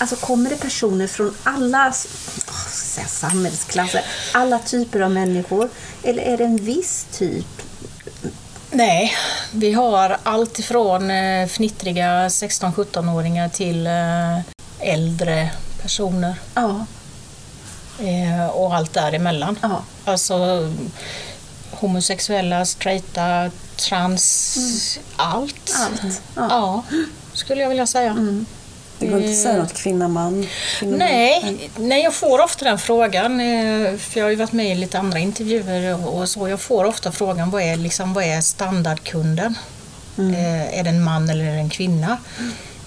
[0.01, 4.01] alltså kommer det personer från alla säga, samhällsklasser,
[4.33, 5.69] alla typer av människor?
[6.03, 7.45] Eller är det en viss typ?
[8.71, 9.13] Nej,
[9.51, 14.39] vi har allt ifrån eh, fnittriga 16-17-åringar till eh,
[14.79, 16.85] äldre personer Ja,
[17.99, 19.57] eh, och allt däremellan.
[19.61, 19.83] ja.
[20.05, 20.35] Alltså
[21.71, 25.75] homosexuella, straighta, trans, allt.
[25.75, 26.21] Allt.
[26.35, 26.47] Ja.
[26.49, 26.83] Ja,
[27.33, 28.15] skulle jag vilja säga.
[29.01, 30.47] Det går inte att säga något kvinna, man.
[30.79, 33.39] Kvinna, Nej, nej, jag får ofta den frågan.
[33.39, 36.47] eh, För jag har ju varit med i lite andra intervjuer och så.
[36.49, 39.55] Jag får ofta frågan vad är, liksom, vad är standardkunden?
[40.17, 42.17] Eh, Är det en man eller är det en kvinna?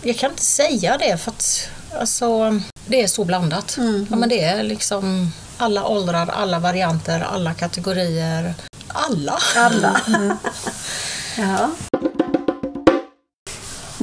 [0.03, 1.68] Jag kan inte säga det för att
[2.00, 3.77] alltså, det är så blandat.
[4.11, 8.55] Ja, men det är liksom alla åldrar, alla varianter, alla kategorier.
[8.88, 9.38] Alla.
[9.57, 10.00] Alla.
[11.38, 11.70] Ja.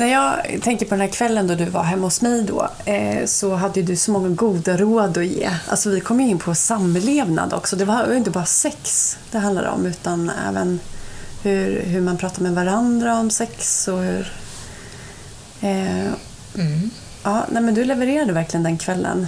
[0.02, 3.26] När jag tänker på den här kvällen då du var hemma hos mig då, eh,
[3.26, 5.50] så hade du så många goda råd att ge.
[5.68, 7.76] Alltså vi kom in på samlevnad också.
[7.76, 10.80] Det var inte bara sex det handlade om, utan även
[11.44, 14.34] hur, hur man pratar med varandra om sex och hur...
[15.62, 16.12] Eh,
[16.56, 16.92] Mm.
[17.24, 19.28] ja, nej, men du levererade verkligen den kvällen.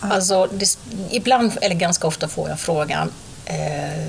[0.00, 0.78] Alltså, det,
[1.10, 3.12] ibland, eller ganska ofta får jag frågan,
[3.44, 4.06] eh,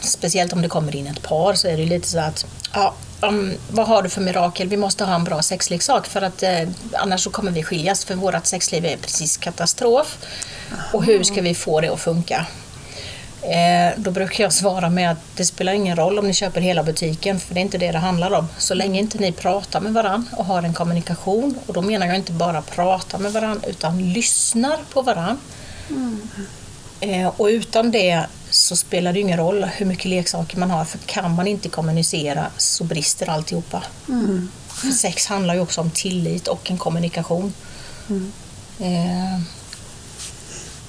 [0.00, 3.54] speciellt om det kommer in ett par, så är det lite så att ja, um,
[3.70, 4.68] vad har du för mirakel?
[4.68, 8.14] Vi måste ha en bra sexleksak för att eh, annars så kommer vi skiljas för
[8.14, 10.18] vårt sexliv är precis katastrof.
[10.92, 12.46] Och hur ska vi få det att funka?
[13.42, 16.82] Eh, då brukar jag svara med att det spelar ingen roll om ni köper hela
[16.82, 18.48] butiken, för det är inte det det handlar om.
[18.58, 22.16] Så länge inte ni pratar med varandra och har en kommunikation, och då menar jag
[22.16, 25.36] inte bara prata med varandra, utan lyssnar på varandra.
[27.00, 30.98] Eh, och utan det så spelar det ingen roll hur mycket leksaker man har, för
[30.98, 33.82] kan man inte kommunicera så brister alltihopa.
[34.68, 37.52] För sex handlar ju också om tillit och en kommunikation.
[38.80, 39.40] Eh,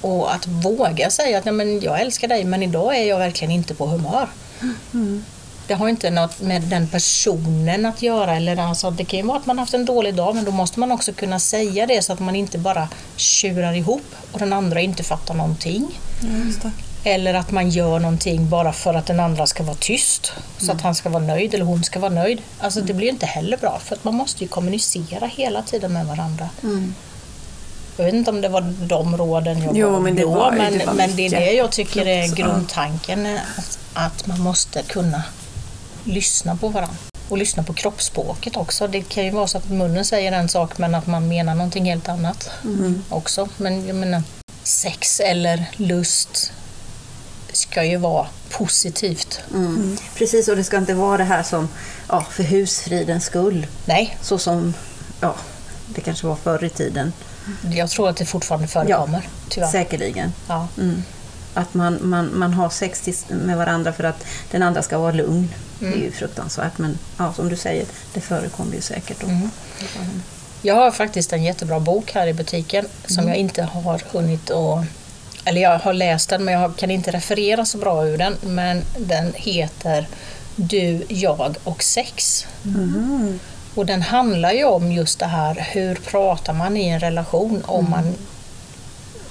[0.00, 3.50] och att våga säga att Nej, men jag älskar dig men idag är jag verkligen
[3.50, 4.28] inte på humör.
[5.66, 8.36] Det har inte något med den personen att göra.
[8.36, 10.80] Eller alltså, det kan ju vara att man haft en dålig dag men då måste
[10.80, 14.80] man också kunna säga det så att man inte bara tjurar ihop och den andra
[14.80, 16.00] inte fattar någonting.
[16.62, 16.70] Det.
[17.04, 20.32] Eller att man gör någonting bara för att den andra ska vara tyst.
[20.58, 22.42] Så att han ska vara nöjd eller hon ska vara nöjd.
[22.60, 26.06] Alltså det blir inte heller bra för att man måste ju kommunicera hela tiden med
[26.06, 26.48] varandra.
[27.96, 30.52] Jag vet inte om det var de råden jag Jo, gav men det då, var-
[30.52, 33.26] men, det var men det är det jag tycker är grundtanken.
[33.56, 35.22] Att, att man måste kunna
[36.04, 36.96] lyssna på varandra.
[37.28, 38.86] Och lyssna på kroppsspråket också.
[38.88, 41.84] Det kan ju vara så att munnen säger en sak men att man menar någonting
[41.84, 43.02] helt annat Mm.
[43.08, 43.48] också.
[43.56, 44.22] Men jag menar,
[44.62, 46.52] sex eller lust
[47.60, 49.40] ska ju vara positivt.
[49.54, 49.96] Mm.
[50.14, 51.68] Precis, och det ska inte vara det här som
[52.08, 53.66] ja, för husfridens skull.
[53.84, 54.74] Nej, Så som
[55.20, 55.34] ja,
[55.86, 57.12] det kanske var förr i tiden.
[57.74, 59.28] jag tror att det fortfarande förekommer.
[59.48, 59.68] Tyvärr.
[59.68, 60.32] Säkerligen.
[60.48, 60.68] Ja.
[60.78, 61.02] Mm.
[61.54, 65.48] Att man, man, man har sex med varandra för att den andra ska vara lugn.
[65.78, 69.20] Det är ju fruktansvärt men ja, som du säger, det förekommer ju säkert.
[69.20, 69.48] Då.
[70.62, 74.84] Jag har faktiskt en jättebra bok här i butiken som jag inte har hunnit att...
[75.44, 78.36] Eller jag har läst den men jag kan inte referera så bra ur den.
[78.42, 80.08] Men den heter
[80.56, 82.46] Du, jag och sex.
[83.74, 87.62] Och den handlar ju om just det här, hur pratar man i en relation?
[87.66, 88.14] Om man,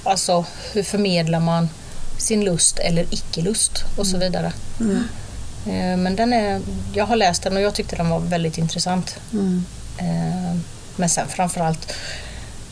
[0.03, 1.69] alltså hur förmedlar man
[2.17, 4.53] sin lust eller icke-lust och så vidare.
[5.65, 6.61] Eh, Men den är,
[6.93, 9.15] jag har läst den och jag tyckte den var väldigt intressant.
[9.33, 9.65] Mm.
[9.97, 10.55] Eh,
[10.95, 11.93] Men sen framförallt,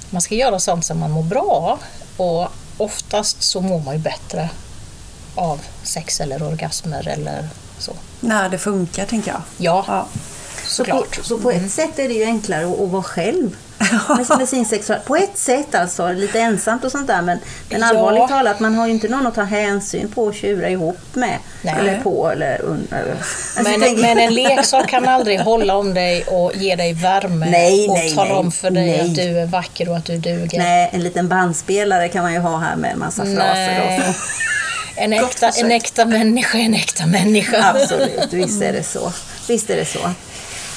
[0.09, 1.79] man ska göra sånt som man mår bra.
[2.17, 2.47] Och
[2.77, 4.49] oftast så mår man ju bättre
[5.35, 7.47] av sex eller orgasmer eller
[7.79, 7.93] så.
[8.19, 9.41] När det funkar, tänker jag.
[9.57, 10.07] Ja, Ja.
[10.67, 11.19] Så på, såklart.
[11.23, 13.55] så på ett sätt är det ju enklare att, att vara själv
[14.29, 15.07] med, med sin sexualitet.
[15.07, 17.21] På ett sätt alltså, lite ensamt och sånt där.
[17.21, 17.87] Men, men Ja.
[17.87, 21.37] allvarligt talat, man har ju inte någon att ta hänsyn på och tjura ihop med.
[21.61, 21.75] Nej.
[21.79, 23.15] Eller på eller under.
[23.17, 27.49] Alltså, Men, tänker- men en leksak kan aldrig hålla om dig och ge dig värme
[27.51, 28.99] Nej, och nej, tala nej, om för dig nej.
[29.01, 30.57] att du är vacker och att du duger.
[30.59, 34.21] Nej, en liten bandspelare kan man ju ha här med en massa fraser och så.
[34.99, 37.57] En äkta, en äkta människa är en äkta människa.
[37.75, 39.11] Absolut, visst är det så.
[39.47, 39.99] Visst är det så.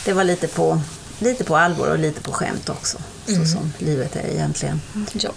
[0.05, 0.81] Det var lite på,
[1.20, 2.98] lite på allvar och lite på skämt också.
[3.26, 4.80] Så som livet är egentligen.
[5.12, 5.30] Ja.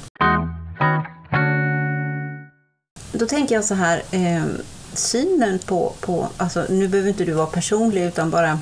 [3.12, 4.44] Då tänker jag så här, eh,
[4.94, 8.60] synen på, på alltså, nu behöver inte du vara personlig utan bara,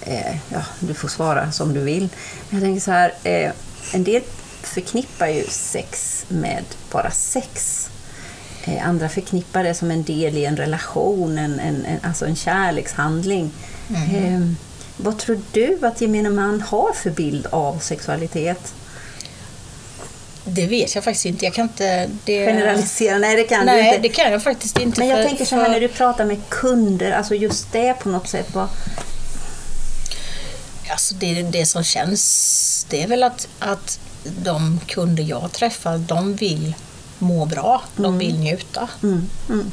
[0.00, 2.08] eh, ja, du får svara som du vill.
[2.50, 3.52] Jag tänker så här, eh,
[3.92, 4.22] en del
[4.62, 7.88] förknippar ju sex med bara sex.
[8.64, 12.36] Eh, andra förknippar det som en del i en relation, en, en, en, alltså en
[12.36, 13.50] kärlekshandling.
[13.90, 14.40] Eh,
[15.02, 18.74] vad tror du att gemene man har för bild av sexualitet?
[20.44, 21.44] Det vet jag faktiskt inte.
[21.44, 22.10] Jag kan inte...
[22.24, 22.46] Det...
[22.46, 23.18] Generalisera?
[23.18, 23.98] Nej, det kan du Nej, inte.
[23.98, 25.00] det kan jag faktiskt inte.
[25.00, 27.94] Men jag för- tänker så här för- när du pratar med kunder, alltså just det
[27.94, 28.46] på något sätt.
[28.54, 28.68] Vad,
[30.90, 36.34] Alltså det, det som känns, det är väl att, att de kunder jag träffar, de
[36.34, 36.74] vill
[37.18, 37.82] må bra.
[37.96, 38.88] De vill njuta.
[39.02, 39.72] mm, mm,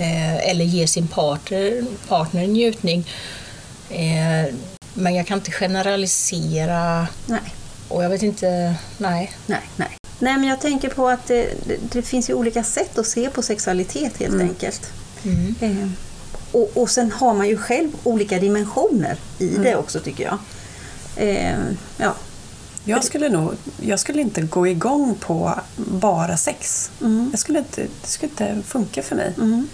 [0.00, 3.06] Eh, eller ge sin partner, partner njutning.
[3.90, 4.54] Eh,
[4.94, 7.54] men jag kan inte generalisera nej,
[7.88, 9.32] och jag vet inte, nej.
[9.46, 9.88] nej, nej.
[10.18, 13.30] Nej, men jag tänker på att det, det, det finns ju olika sätt att se
[13.30, 14.92] på sexualitet helt enkelt.
[15.22, 15.54] Mm.
[15.60, 15.88] Eh,
[16.52, 20.38] och, och sen har man ju själv olika dimensioner i det också tycker jag.
[21.16, 21.58] Eh,
[21.96, 22.14] ja.
[22.84, 26.90] Jag skulle nog, jag skulle inte gå igång på bara sex.
[27.00, 27.28] Mm.
[27.30, 29.34] Jag skulle inte, det skulle inte funka för mig.
[29.36, 29.68] Mm.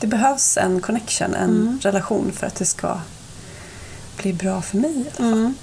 [0.00, 2.98] Det behövs en connection, en relation för att det ska
[4.16, 4.90] bli bra för mig.
[4.90, 5.32] i alla fall.
[5.32, 5.54] Mm.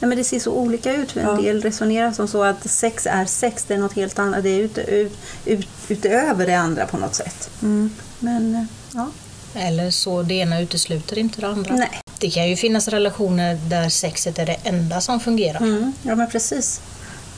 [0.00, 1.16] Nej, men det ser så olika ut.
[1.16, 1.32] En Ja.
[1.32, 4.42] del resonerar som så att sex är sex, det är något helt annat.
[4.42, 5.12] Det är ut, ut,
[5.44, 7.50] ut, utöver det andra på något sätt.
[7.62, 7.90] Mm.
[8.18, 8.62] Men eh,
[8.94, 9.08] ja,
[9.54, 11.74] Eller så det ena utesluter inte det andra.
[11.74, 12.00] nej.
[12.18, 15.60] Det kan ju finnas relationer där sexet är det enda som fungerar.
[15.60, 15.92] Mm.
[16.02, 16.80] Ja, men precis.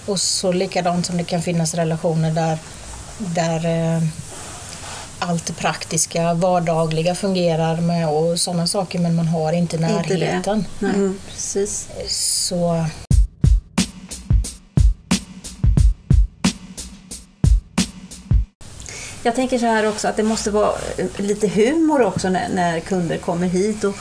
[0.06, 2.58] Och så likadant som det kan finnas relationer där,
[3.18, 3.56] där
[3.96, 4.02] eh,
[5.20, 10.64] allt det praktiska, vardagliga fungerar med och sådana saker men man har inte Inte närheten.
[10.78, 10.86] det.
[10.86, 11.18] Nej, Mm.
[11.34, 11.88] precis.
[12.08, 12.84] Så
[19.22, 22.80] Jag tänker så här också att det måste vara eh, lite humor också när, när
[22.80, 23.84] kunder kommer hit.
[23.84, 23.94] Och,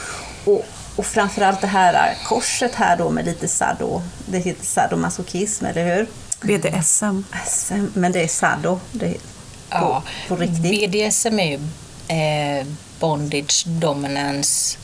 [0.45, 5.95] och, och framförallt det här korset här då med lite sado, det heter sadomasochism, eller
[5.95, 6.07] hur?
[6.41, 7.23] BDSM.
[7.47, 9.15] SM, Men det är sado, det
[9.69, 10.91] på, Ja, på riktigt.
[10.91, 11.59] BDSM är ju
[12.59, 12.65] eh,
[12.99, 14.77] bondage, dominance,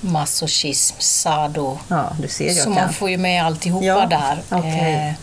[0.00, 1.78] masochism, sado.
[1.88, 2.74] Ja, du ser, jag Så kan.
[2.74, 4.38] man får ju med alltihopa Ja, där.
[4.58, 4.94] okej.
[5.08, 5.14] Eh,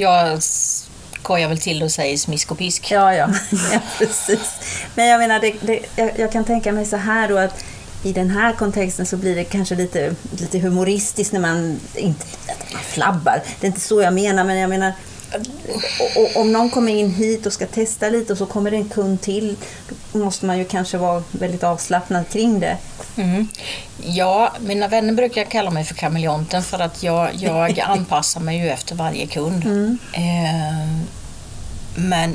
[0.00, 2.90] jag skojar väl till och säger smisk och pisk.
[2.90, 3.28] Ja, ja,
[3.72, 4.60] ja precis.
[4.94, 7.64] Men jag menar, det, det, jag, jag kan tänka mig så här då att
[8.02, 12.26] i den här kontexten så blir det kanske lite, lite humoristiskt när man, inte
[12.72, 14.92] man flabbar, det är inte så jag menar, men jag menar
[16.34, 19.20] om någon kommer in hit och ska testa lite och så kommer det en kund
[19.20, 19.56] till,
[20.12, 22.76] då måste man ju kanske vara väldigt avslappnad kring det.
[23.16, 23.48] Mm.
[24.02, 28.68] Ja, mina vänner brukar kalla mig för kameleonten för att jag, jag anpassar mig ju
[28.70, 29.66] efter varje kund.
[30.12, 30.88] Eh,
[31.94, 32.34] men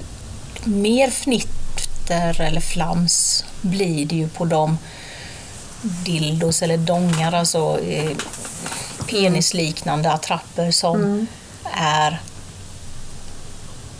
[0.63, 4.77] mer fnitter eller flams blir det ju på de
[5.81, 8.12] dildos eller dongar, alltså eh,
[9.07, 11.27] penisliknande attrapper som
[11.73, 12.19] är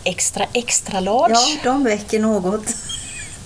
[0.04, 1.34] extra extra large.
[1.34, 2.74] Ja, de väcker något.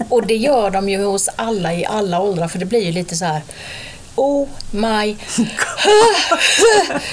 [0.08, 3.16] Och det gör de ju hos alla i alla åldrar för det blir ju lite
[3.16, 3.42] så här
[4.14, 5.16] Oh my...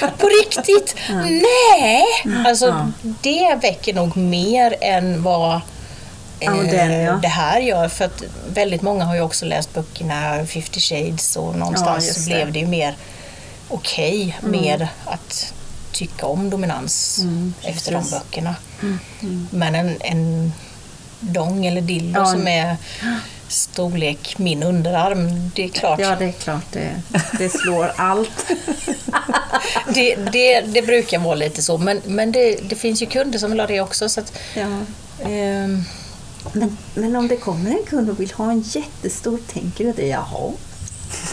[0.18, 0.94] På riktigt?
[1.24, 2.04] Nej!
[2.46, 5.60] Alltså det väcker nog mer än vad
[6.40, 7.12] Ja, eh, den, ja.
[7.12, 7.88] det här gör.
[7.88, 12.26] För att väldigt många har ju också läst böckerna 50 shades och någonstans så det.
[12.26, 12.96] blev det ju mer
[13.68, 15.52] okej med att
[15.92, 17.20] tycka om dominans
[17.62, 18.12] efter de precis.
[18.82, 19.46] Böckerna.
[19.50, 20.52] Men en, en
[21.20, 22.26] dong eller dildo Ja.
[22.26, 22.76] som är
[23.48, 26.00] storlek min underarm, det är klart.
[26.00, 26.90] Ja, det är klart, det,
[27.38, 28.46] det slår allt.
[29.94, 33.50] Det, det, det brukar vara lite så, men, men det, det finns ju kunder som
[33.50, 34.08] vill ha det också.
[34.08, 34.66] Så att, Ja.
[35.28, 35.82] ehm,
[36.52, 40.06] Men, men om det kommer en kund och vill ha en jättestor, tänker du det
[40.06, 40.52] jaha?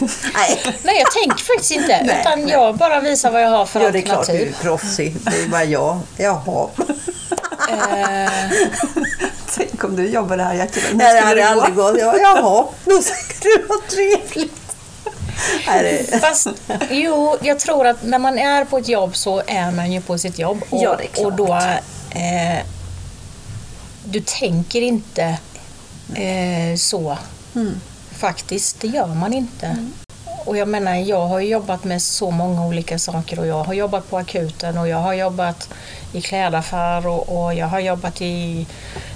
[0.34, 2.50] Nej, nej, jag tänker faktiskt inte, Nej, utan nej.
[2.52, 4.62] jag bara visar vad jag har för ja, det är klart du är alternativ.
[4.62, 5.16] proffsig.
[5.24, 6.00] Det är bara jag.
[6.16, 6.68] Jaha.
[7.72, 8.30] Eh,
[9.56, 10.96] Tänk om du jobbade här Jacqueline.
[10.96, 11.98] Nej, det hade aldrig gått.
[11.98, 14.52] Ja, jaha, då ska det vara trevligt.
[16.20, 16.46] Fast
[16.90, 20.18] jo, jag tror att när man är på ett jobb så är man ju på
[20.18, 20.62] sitt jobb.
[20.70, 21.26] Och, Ja, det är klart.
[21.26, 21.54] och då...
[22.10, 22.64] Eh,
[24.04, 25.38] du tänker inte
[26.14, 27.18] eh, så.
[27.54, 27.80] Mm.
[28.18, 29.76] Faktiskt, det gör man inte.
[30.44, 34.10] Och jag menar, jag har jobbat med så många olika saker och jag har jobbat
[34.10, 35.68] på akuten och jag har jobbat
[36.12, 38.66] i klädaffär och, och jag har jobbat i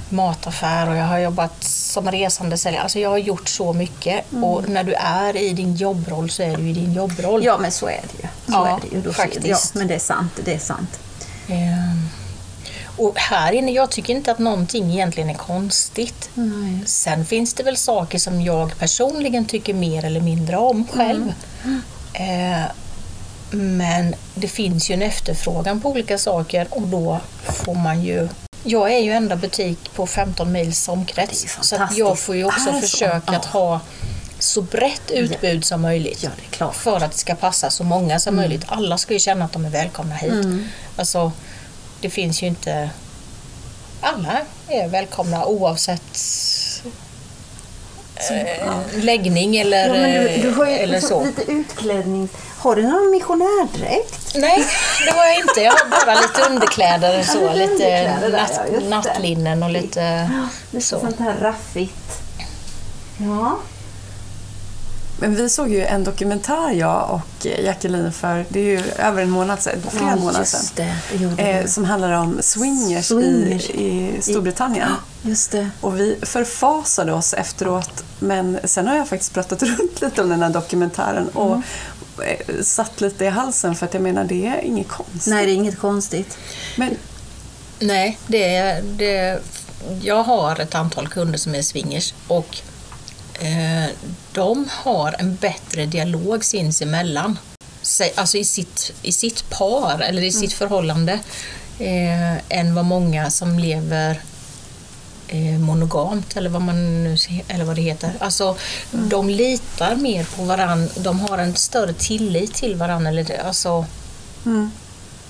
[0.09, 2.83] mataffär och jag har jobbat som resande säljare.
[2.83, 6.57] Alltså jag har gjort så mycket och när du är i din jobbroll så är
[6.57, 7.35] du i din jobbroll.
[7.35, 7.47] Mm.
[7.47, 8.29] Ja, men så är det ju.
[8.47, 9.03] Så Ja, är det ju.
[9.03, 9.47] Då faktiskt.
[9.75, 10.33] Ja, men det är sant.
[10.45, 11.01] Det är sant.
[11.49, 12.09] Ehm,
[12.97, 16.31] Och här inne, jag tycker inte att någonting egentligen är konstigt.
[16.35, 16.83] Nej.
[16.87, 21.33] Sen finns det väl saker som jag personligen tycker mer eller mindre om själv.
[22.13, 22.65] Eh,
[23.51, 28.29] men det finns ju en efterfrågan på olika saker och då får man ju...
[28.65, 32.69] Jag är ju enda butik på 15 mils omkrets så att jag får ju också
[32.69, 32.87] Är det så?
[32.89, 33.81] försöka att ha
[34.39, 36.29] så brett utbud som möjligt.
[36.59, 36.73] Ja.
[36.73, 38.65] För att det ska passa så många som möjligt.
[38.69, 40.47] Alla ska ju känna att de är välkomna hit.
[40.97, 41.33] Alltså,
[42.05, 42.91] det finns ju inte...
[44.01, 46.19] Alla är välkomna oavsett
[48.31, 48.73] eh,
[49.05, 51.07] läggning eller, Ja, du, du har ju eller så.
[51.09, 51.25] så.
[51.25, 52.29] lite utklädning.
[52.59, 54.35] Har du någon missionärdräkt?
[54.35, 54.65] Nej,
[55.07, 55.61] det har jag inte.
[55.61, 57.39] Jag har bara lite underkläder och så.
[57.43, 58.89] Ja, lite underkläder där, natt, ja, det.
[58.89, 60.31] nattlinnen och lite
[60.71, 61.01] Lite så.
[61.01, 62.23] sånt här raffigt.
[63.19, 63.59] Ja.
[65.21, 69.31] Men vi såg ju en dokumentär jag och Jacqueline för, det är ju över en
[69.31, 70.65] månad sedan, flera Ja, månader sedan.
[71.37, 73.71] det, Eh, som handlar om swingers, Swingers.
[73.71, 73.85] I,
[74.19, 74.89] i Storbritannien.
[75.23, 75.71] Just det.
[75.81, 78.05] Och vi förfasade oss efteråt.
[78.19, 81.55] Men sen har jag faktiskt pratat runt lite om den här dokumentären och
[82.25, 85.27] eh, satt lite i halsen för att jag menar det är inget konstigt.
[85.27, 86.39] Nej, det är inget konstigt.
[86.77, 86.91] Men
[87.81, 89.39] Nej, det, är- det,
[90.03, 92.74] jag har ett antal kunder som är swingers och eh,
[94.33, 97.39] de har en bättre dialog sinsemellan.
[98.15, 101.13] Alltså i sitt, i sitt par eller i sitt förhållande
[101.79, 104.21] eh, än vad många som lever
[105.29, 107.17] eh, monogamt eller vad, man nu,
[107.49, 108.13] eller vad det heter.
[108.21, 108.57] Alltså,
[108.91, 113.11] De litar mer på varandra, de har en större tillit till varandra.
[113.11, 113.87] Eller, det- alltså,
[114.47, 114.71] mm,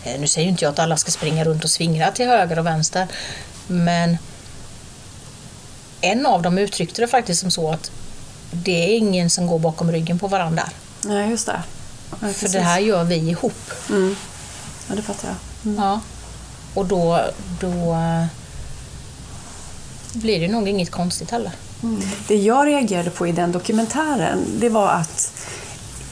[0.06, 2.66] Eh, Nu säger inte jag att alla ska springa runt och svingra till höger och
[2.66, 3.06] vänster,
[3.66, 4.18] men
[6.00, 7.90] en av dem uttryckte det faktiskt som så att
[8.54, 10.68] det är ingen som går bakom ryggen på varandra.
[11.04, 11.62] nej, just det.
[12.20, 13.70] Ja, För det här gör vi ihop.
[13.90, 14.16] Mm.
[14.88, 15.72] Ja, det fattar jag.
[15.72, 15.84] Mm.
[15.84, 16.00] Ja.
[16.74, 17.20] Och då,
[17.60, 17.92] då...
[17.92, 18.24] eh,
[20.12, 21.52] blir det nog inget konstigt heller.
[22.28, 25.32] Det jag reagerade på i den dokumentären, det var att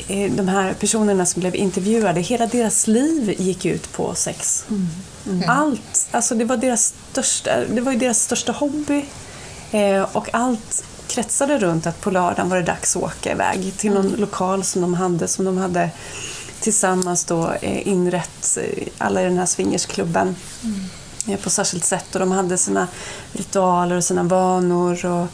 [0.09, 4.65] eh, de här personerna som blev intervjuade, hela deras liv gick ut på sex.
[5.47, 9.05] Allt, alltså det var deras största, det var ju deras största hobby.
[9.73, 13.93] Eh, och allt kretsade runt att på lördagen var det dags att åka iväg till
[13.93, 15.91] någon lokal som de hade, som de hade
[16.61, 20.37] tillsammans då eh, inrett, eh, alla i den här swingersklubben
[21.29, 22.15] eh, på särskilt sätt.
[22.15, 22.89] Och de hade sina
[23.33, 25.27] ritualer och sina vanor och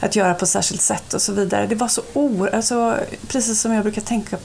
[0.00, 1.66] att göra på särskilt sätt och så vidare.
[1.66, 2.96] Det var så oerhört, alltså,
[3.28, 4.38] precis som jag brukar tänka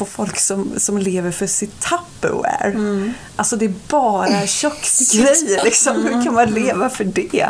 [0.00, 3.12] på folk som, som lever för sitt Tupperware.
[3.36, 6.02] Alltså det är bara köksgrejer liksom.
[6.02, 7.48] Hur kan man leva för det?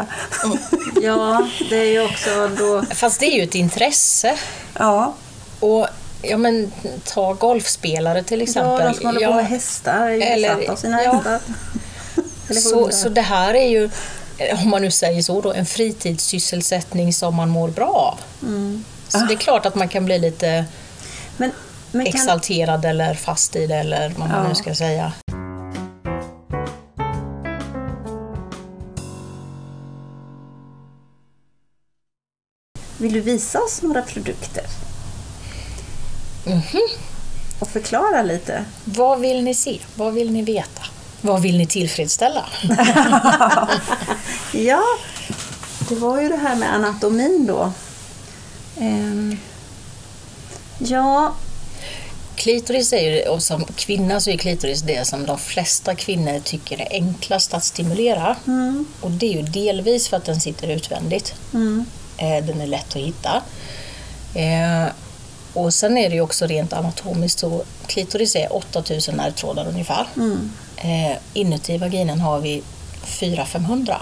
[1.03, 2.83] Ja, det är ju också då...
[2.95, 4.39] Fast det är ju ett intresse.
[4.79, 5.15] Ja,
[5.61, 5.87] Och
[6.23, 6.73] ja, men,
[7.05, 8.81] ta golfspelare till exempel.
[8.81, 11.13] Ja, de som håller på med hästar är ju Eller- besatta av sina ja.
[11.13, 11.41] hästar.
[12.49, 13.91] Eller Så, så det här är ju,
[14.39, 18.21] eh, om man nu säger så, då, en fritidssysselsättning som man mår bra av.
[19.09, 20.65] Så det är klart att man kan bli lite
[21.37, 21.53] men
[21.93, 24.49] kan, exalterad eller fast i det eller vad man Ja.
[24.49, 25.13] nu ska säga.
[32.99, 34.65] vill du visa oss några produkter?
[36.47, 36.63] Mhm.
[37.59, 38.65] Och förklara lite.
[38.85, 39.81] Vad vill ni se?
[39.95, 40.83] Vad vill ni veta?
[41.21, 42.45] Vad vill ni tillfredsställa?
[44.53, 44.83] Ja,
[45.89, 47.73] det var ju det här med anatomin då.
[48.81, 49.37] Ehm,
[50.79, 51.35] ja,
[52.41, 56.81] Klitoris är ju, och som kvinna så är klitoris det som de flesta kvinnor tycker
[56.81, 58.37] är enklast att stimulera.
[58.47, 61.35] mm, Och det är ju delvis för att den sitter utvändigt.
[61.55, 61.85] mm,
[62.17, 63.43] Eh, Den är lätt att hitta.
[64.35, 64.93] Eh,
[65.53, 70.07] Och sen är det ju också rent anatomiskt så klitoris är 8000 nervtrådar ungefär.
[70.17, 72.63] mm, Eh, Inuti vaginan har vi
[73.07, 73.97] 400-500.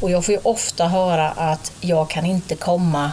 [0.00, 3.12] Och jag får ju ofta höra att jag kan inte komma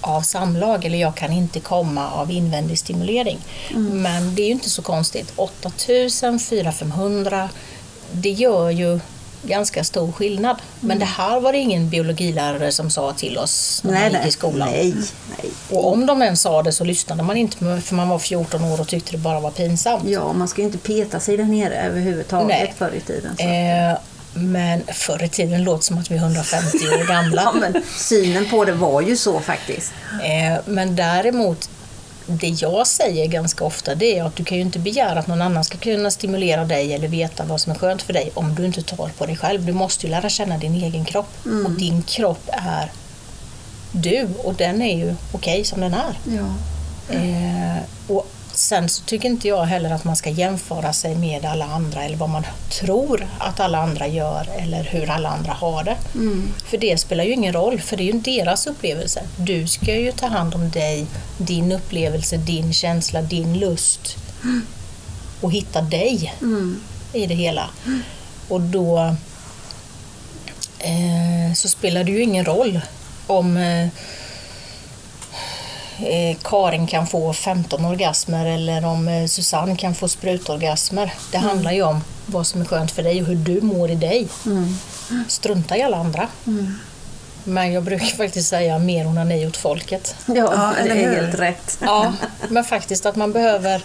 [0.00, 3.38] av samlag eller jag kan inte komma av invändig stimulering.
[3.74, 5.32] Men det är ju inte så konstigt.
[5.36, 7.48] 8000, 400-500,
[8.12, 9.00] det gör ju
[9.42, 10.56] ganska stor skillnad.
[10.80, 14.28] Men det här var det ingen biologilärare som sa till oss när man nej, gick
[14.28, 14.68] i skolan.
[14.70, 14.94] nej,
[15.36, 15.50] nej.
[15.70, 18.80] Och om de ens sa det så lyssnade man inte för man var 14 år
[18.80, 20.04] och tyckte det bara var pinsamt.
[20.08, 22.74] Ja, man ska ju inte peta sig där nere överhuvudtaget Nej.
[22.78, 23.36] förr i tiden.
[23.38, 23.98] Eh,
[24.38, 27.52] men förr i tiden låter som att vi är 150 år Ja, gamla.
[27.52, 29.92] men synen på det var ju så faktiskt.
[30.22, 31.70] Eh, men däremot,
[32.26, 35.42] det jag säger ganska ofta det är att du kan ju inte begära att någon
[35.42, 38.64] annan ska kunna stimulera dig eller veta vad som är skönt för dig om du
[38.66, 39.64] inte tar på dig själv.
[39.64, 41.30] Du måste ju lära känna din egen kropp.
[41.64, 42.92] Och din kropp är
[43.92, 46.18] du och den är ju okej som den är.
[46.24, 46.54] Ja.
[47.14, 48.28] Eh, och
[48.58, 52.16] sen så tycker inte jag heller att man ska jämföra sig med alla andra eller
[52.16, 52.46] vad man
[52.80, 55.96] tror att alla andra gör eller hur alla andra har det.
[56.64, 59.22] För det spelar ju ingen roll, för det är ju deras upplevelse.
[59.36, 61.06] Du ska ju ta hand om dig,
[61.38, 64.16] din upplevelse, din känsla, din lust
[65.40, 66.80] och hitta dig Mm.
[67.12, 67.70] i det hela.
[68.48, 68.98] Och då
[70.78, 72.80] eh, så spelar det ju ingen roll
[73.26, 73.88] om eh,
[76.42, 81.12] Karin kan få 15 orgasmer eller om eh, Susanne kan få sprutorgasmer.
[81.32, 83.94] Det handlar ju om vad som är skönt för dig och hur du mår i
[83.94, 84.28] dig.
[85.28, 86.28] Strunta i alla andra.
[87.44, 90.14] Men jag brukar faktiskt säga mer onani åt folket.
[90.26, 91.78] Ja, Ja, det är helt rätt.
[91.80, 92.12] Ja,
[92.48, 93.82] men faktiskt att man behöver...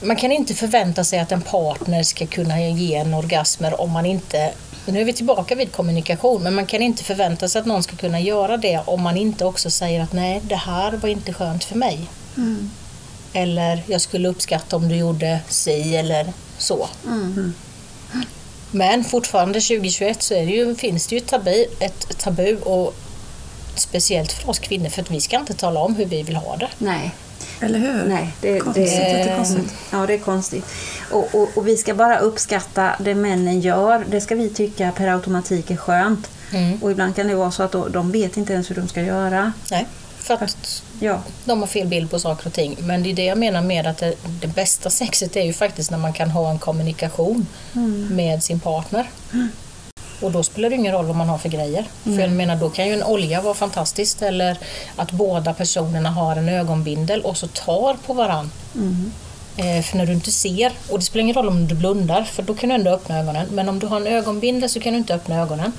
[0.00, 4.06] Man kan inte förvänta sig att en partner ska kunna ge en orgasmer om man
[4.06, 4.50] inte...
[4.86, 7.96] Nu är vi tillbaka vid kommunikation, men man kan inte förvänta sig att någon ska
[7.96, 11.64] kunna göra det om man inte också säger att nej, det här var inte skönt
[11.64, 12.00] för mig.
[13.32, 16.88] Eller jag skulle uppskatta om du gjorde si eller så.
[18.70, 22.94] Men fortfarande 2021 så är det ju, finns det ju ett tabu, ett tabu och
[23.76, 26.56] speciellt för oss kvinnor för att vi ska inte tala om hur vi vill ha
[26.56, 26.68] det.
[26.78, 27.14] Nej,
[27.60, 28.04] eller hur?
[28.08, 28.32] nej.
[28.40, 29.74] Det, Konstigt, det, jättekonstigt.
[29.90, 30.64] Ja, det är konstigt.
[31.10, 34.04] Och, och, och vi ska bara uppskatta det männen gör.
[34.10, 36.30] Det ska vi tycka per automatik är skönt.
[36.52, 36.82] Mm.
[36.82, 39.02] Och ibland kan det vara så att då- de vet inte ens hur de ska
[39.02, 39.52] göra.
[39.70, 39.86] Nej,
[40.18, 42.76] för att Ja, de har fel bild på saker och ting.
[42.80, 45.90] Men det är det jag menar med att det, det bästa sexet är ju faktiskt
[45.90, 47.46] när man kan ha en kommunikation
[48.10, 49.10] med sin partner.
[50.22, 51.84] Och då spelar det ingen roll vad man har för grejer.
[52.04, 54.58] För jag menar, då kan ju en olja vara fantastiskt eller
[54.96, 58.50] att båda personerna har en ögonbindel och så tar på varann.
[59.56, 62.42] Eh, för när du inte ser, och det spelar ingen roll om du blundar för
[62.42, 63.46] då kan du ändå öppna ögonen.
[63.52, 65.72] Men om du har en ögonbindel så kan du inte öppna ögonen.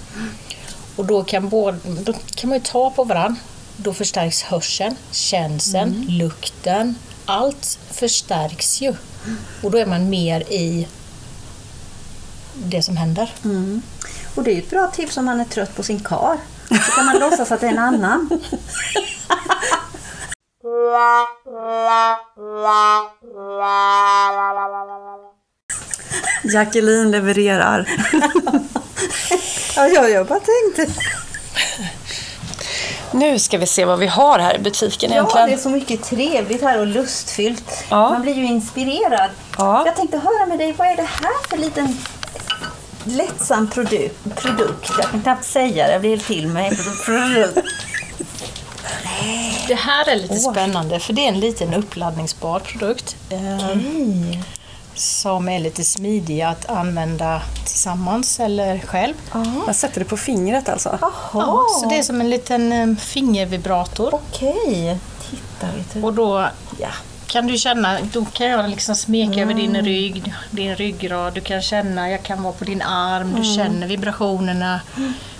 [0.95, 3.35] Och då kan, båda, då kan man ju ta på varann.
[3.77, 6.95] Då förstärks hörseln, känseln, lukten.
[7.25, 8.95] Allt förstärks ju.
[9.63, 10.87] Och då är man mer i
[12.65, 13.29] det som händer.
[14.35, 16.37] Och det är ett bra tips om man är trött på sin kar.
[16.69, 18.29] Då kan man låtsas att det är en annan.
[26.43, 27.89] Jacqueline levererar.
[29.75, 30.93] Ja, jag, jag bara tänkte.
[33.11, 35.47] Nu ska vi se vad vi har här i butiken Ja, egentligen.
[35.49, 37.83] det är så mycket trevligt här och lustfyllt.
[37.89, 38.09] Ja.
[38.09, 39.29] Man blir ju inspirerad.
[39.57, 39.83] Ja.
[39.85, 41.97] Jag tänkte höra med dig, vad är det här för liten
[43.05, 44.91] lättsam produ- produkt?
[44.97, 46.77] Jag kan knappt säga det, jag blir helt till mig.
[47.05, 47.57] Produkt.
[49.67, 53.15] Det här är lite spännande för det är en liten uppladdningsbar produkt.
[53.29, 53.77] eh,
[54.95, 59.13] Som är lite smidig att använda tillsammans eller själv.
[59.67, 60.97] Jag sätter det på fingret alltså.
[61.01, 64.13] Ja, så det är som en liten eh, fingervibrator.
[64.15, 64.97] Okej,
[65.29, 66.01] titta vet du.
[66.03, 66.47] Och då
[66.79, 66.87] Ja.
[67.33, 71.33] Kan du känna, då kan jag liksom smeka över din rygg, din ryggrad.
[71.33, 74.81] Du kan känna, jag kan vara på din arm, du känner vibrationerna.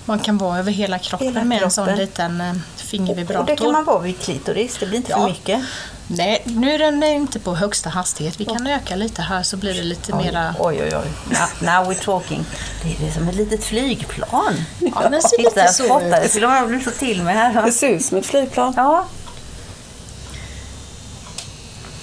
[0.05, 3.39] Man kan vara över hela kroppen Hela med en sån liten eh, fingervibrator.
[3.39, 5.17] Och det kan man vara vid klitoris, det blir inte Ja.
[5.17, 5.61] för mycket.
[6.07, 8.39] Nej, nu är den inte på högsta hastighet.
[8.39, 10.55] Vi kan öka lite här så blir det lite mera...
[10.59, 11.07] Oj, oj, oj.
[11.29, 12.45] Now, now we're talking.
[12.83, 14.65] Det är, det som ett litet flygplan.
[14.79, 15.99] Ja, den ser lite jag så.
[15.99, 16.31] Det ut.
[16.31, 17.65] till och med blir så till mig här.
[17.65, 18.73] Det ser ut som ett flygplan.
[18.77, 19.05] Ja,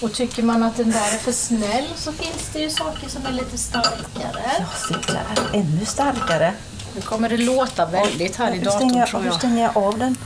[0.00, 3.26] Och tycker man att den där är för snäll så finns det ju saker som
[3.26, 4.42] är lite starkare.
[4.58, 5.58] ja se där.
[5.60, 6.52] Ännu starkare.
[6.94, 9.34] Nu kommer det låta väldigt här i Hur datorn stänger, tror hur jag.
[9.38, 10.16] stänger jag av den?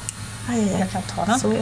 [0.49, 1.41] Aj, aj, Jag kan ta den.
[1.41, 1.59] Så, ja.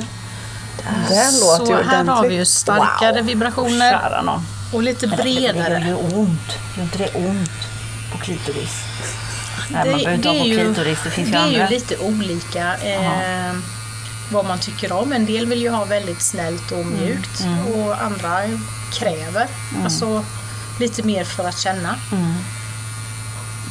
[1.08, 2.48] Den låter Så ju här har vi ju ordentligt.
[2.48, 4.42] starkare vibrationer Kära nån.
[4.72, 5.84] och lite Men Det gör bredare.
[5.86, 6.40] ju ont.
[6.76, 7.50] Gör inte det ont
[8.12, 8.70] på klitoris?
[9.70, 10.98] Nej, man Det, behöver inte ha det på är ju, klitoris.
[11.04, 11.68] Det finns det ju är ju andra.
[11.68, 13.52] lite olika eh,
[14.32, 15.12] vad man tycker om.
[15.12, 18.38] En del vill ju ha väldigt snällt och mjukt Mm, och andra
[18.92, 19.48] kräver
[19.84, 20.24] alltså,
[20.80, 21.94] lite mer för att känna.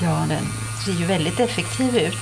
[0.02, 0.48] Ja, den
[0.86, 2.18] ser ju väldigt effektiv ut.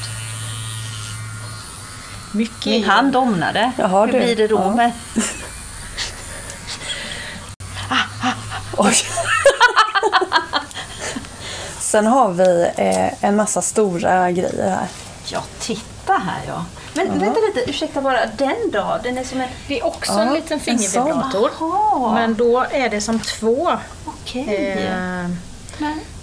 [2.32, 3.72] Mycket Min hand domnade.
[3.78, 4.20] Jaha, Hur du.
[4.20, 4.76] blir det då Ja.
[4.76, 4.92] med...
[8.78, 8.94] Oj.
[11.80, 14.88] Sen har vi eh, en massa stora grejer här.
[15.26, 16.66] Ja, titta här ja.
[17.08, 18.26] Men vänta lite, ursäkta bara.
[18.38, 19.00] Den då?
[19.04, 19.50] Den är som en...
[19.68, 21.52] Det är också Ja, en liten en fingervibrator.
[22.14, 24.78] Men då är det som två, Okej.
[24.78, 25.30] eh,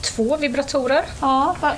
[0.01, 1.05] två vibratorer.
[1.21, 1.75] Ja, va-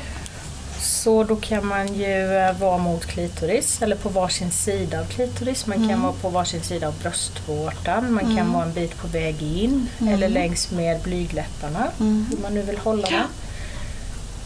[0.81, 5.67] Så då kan man ju eh, vara mot klitoris eller på varsin sida av klitoris.
[5.67, 5.89] Man Mm.
[5.89, 8.13] kan vara på varsin sida av bröstvårtan.
[8.13, 11.87] Man kan vara en bit på väg in eller längs med blygdläpparna.
[12.01, 12.27] Mm.
[12.31, 13.23] Hur man nu vill hålla den.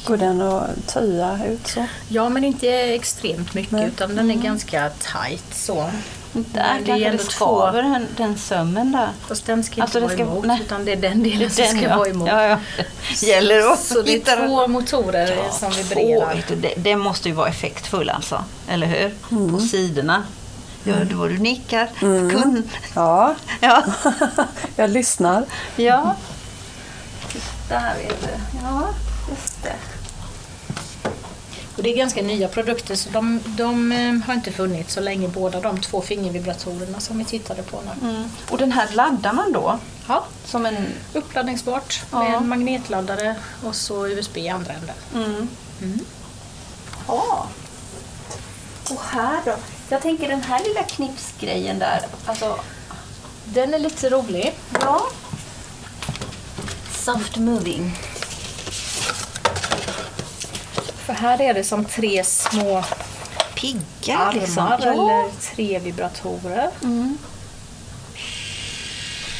[0.05, 1.87] Går den att töja ut så?
[2.09, 3.87] Ja, men inte extremt mycket Nej.
[3.87, 5.91] utan den är ganska tight så.
[6.33, 7.31] Där det är det ändå två.
[7.31, 9.09] skaver den, den sömmen där.
[9.29, 10.61] Fast den ska Alltså, inte vara ska- emot nej.
[10.65, 11.97] utan det är den delen som Den, ska ja.
[11.97, 12.29] vara emot.
[12.29, 12.59] Ja, ja.
[13.23, 16.45] Gäller att Så det är två motorer som Åh, vibrerar.
[16.49, 19.15] du, det, det måste ju vara effektfull alltså, eller hur?
[19.53, 20.23] På sidorna.
[20.85, 21.89] Ja, då du nickar.
[22.01, 22.71] Kun...
[22.95, 23.83] Ja, Ja.
[24.77, 25.45] jag lyssnar.
[25.77, 26.15] ja.
[27.33, 28.29] Titta här vet du.
[28.63, 28.89] Ja,
[29.31, 29.77] just det.
[31.77, 35.29] Och det är ganska nya produkter så de, de eh, har inte funnits så länge
[35.29, 38.09] båda de två fingervibratorerna som vi tittade på nu.
[38.11, 38.25] Mm.
[38.51, 39.79] Och den här laddar man då?
[40.09, 40.87] Ja, Som en...
[41.13, 42.19] uppladdningsbart Ja.
[42.19, 44.97] med en magnetladdare och så USB i andra änden.
[45.15, 45.49] Mm.
[47.09, 47.47] Ja.
[48.91, 49.55] Och här då?
[49.89, 52.01] Jag tänker den här lilla knipsgrejen där.
[52.27, 52.59] Alltså,
[53.45, 54.55] Den är lite rolig.
[54.81, 55.07] ja.
[56.93, 57.99] Soft moving.
[61.07, 62.85] För här är det som tre små
[63.55, 64.73] Piggar armar liksom.
[64.73, 66.71] eller tre vibratorer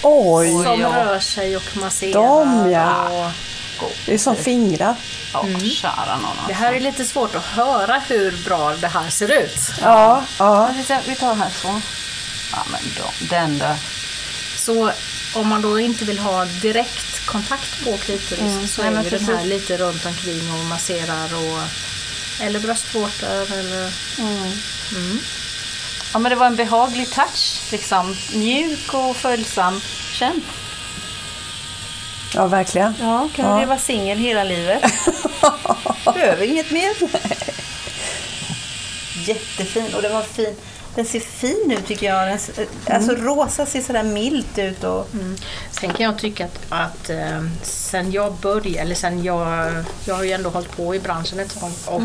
[0.03, 0.89] Oj, som ja.
[0.89, 2.13] rör sig och masserar.
[2.13, 3.33] De, ja.
[3.81, 4.95] Och det är som fingrar.
[5.33, 5.45] Ja,
[5.75, 6.37] kära nån.
[6.49, 9.59] det här är lite svårt att höra hur bra det här ser ut.
[9.83, 10.71] Ja, ja.
[10.77, 11.81] Vi tar- Vi tar här så.
[12.53, 13.77] Ja, men då, den där.
[14.57, 14.91] Så
[15.37, 19.25] om man då inte vill ha direkt kontakt på klitoris Mm, så är ju den
[19.25, 21.63] här lite runt omkring och masserar och
[22.41, 25.19] eller bröstvårtor eller Mm.
[26.13, 27.63] Ja, men det var en behaglig touch.
[27.73, 28.17] Liksom.
[28.35, 29.81] Mjuk och följsam.
[30.13, 30.41] Känn.
[32.35, 32.95] Ja, verkligen.
[33.01, 33.59] Ja, kan Ja.
[33.61, 34.83] leva singel hela livet.
[36.15, 36.93] Behöver inget mer.
[39.27, 39.95] Jättefin.
[39.95, 40.57] Och den var fin.
[40.97, 42.29] Den ser fin ut tycker jag.
[42.29, 44.85] Den, ser- alltså rosa ser sådär milt ut.
[44.85, 45.09] Och,
[45.71, 49.73] Sen kan jag tycka att, att eh, sen jag började, eller sen jag,
[50.05, 52.03] jag har ju ändå hållit på i branschen ett tag och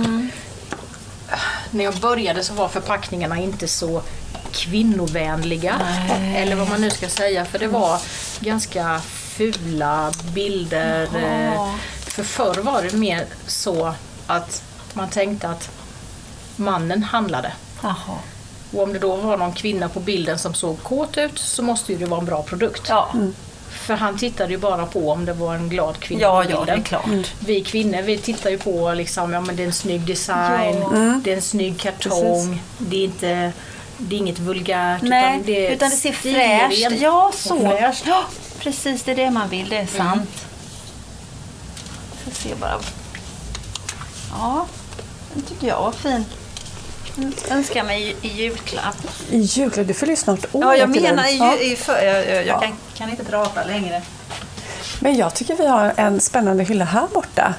[1.72, 4.02] när jag började så var förpackningarna inte så
[4.52, 5.80] kvinnovänliga.
[6.36, 8.00] Eller vad man nu ska säga för det var
[8.40, 13.94] ganska fula bilder, eh, För förr var det mer så
[14.28, 14.64] att
[14.94, 15.70] man tänkte att
[16.56, 17.54] mannen handlade.
[17.82, 18.18] Jaha.
[18.74, 21.92] Och om det då var någon kvinna på bilden som såg kåt ut så måste
[21.92, 22.82] ju det vara en bra produkt.
[22.90, 23.10] Ja.
[23.70, 26.58] För han tittade ju bara på om det var en glad kvinna Ja, på ja,
[26.60, 26.66] bilden.
[26.66, 27.34] det är klart.
[27.40, 30.84] Vi kvinnor vi tittar ju på liksom, ja men det är en snygg design,
[31.24, 33.52] det är en snygg kartong, det är inte
[33.98, 37.02] det är inget vulgärt Nej, utan det, utan det ser fräscht.
[37.02, 37.60] Ja, och så.
[37.60, 38.04] fräscht.
[38.08, 38.24] Ja,
[38.60, 39.70] precis, det är det man vill.
[39.70, 40.30] Det är sant.
[42.24, 42.80] Får se bara.
[44.32, 44.66] Ja,
[45.34, 46.26] den tycker jag var fin.
[47.50, 48.96] Önskar mig i julklapp.
[49.30, 50.64] I julklapp, du fyller ju snart år.
[50.64, 51.58] Ja, jag menar i, Ja.
[51.58, 52.60] i för, jag, jag, jag Ja.
[52.60, 54.02] kan, kan inte prata längre.
[55.00, 57.54] Men jag tycker vi har en spännande hylla här borta.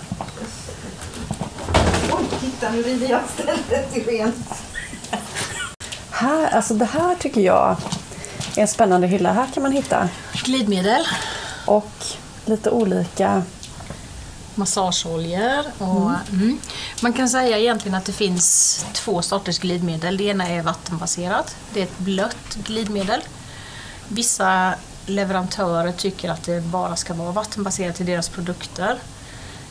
[2.12, 4.48] Oj, titta nu river jag stället till rent.
[6.10, 7.76] Här, alltså det här tycker jag
[8.56, 9.32] är en spännande hylla.
[9.32, 10.08] Här kan man hitta
[10.44, 11.06] Glidmedel,
[11.66, 11.90] och
[12.44, 13.42] lite olika
[14.54, 16.58] massageoljor och mm.
[17.02, 20.16] Man kan säga egentligen att det finns två sorters glidmedel.
[20.16, 21.56] Det ena är vattenbaserat.
[21.72, 23.20] Det är ett blött glidmedel.
[24.08, 24.74] Vissa
[25.06, 28.98] leverantörer tycker att det bara ska vara vattenbaserat i deras produkter.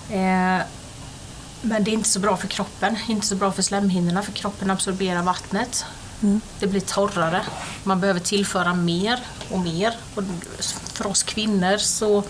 [0.09, 0.61] Eh,
[1.61, 4.71] men det är inte så bra för kroppen, inte så bra för slemhinnorna för kroppen
[4.71, 5.85] absorberar vattnet.
[6.59, 7.41] Det blir torrare.
[7.83, 9.19] Man behöver tillföra mer
[9.49, 9.95] och mer.
[10.15, 10.23] Och
[10.93, 12.23] för oss kvinnor så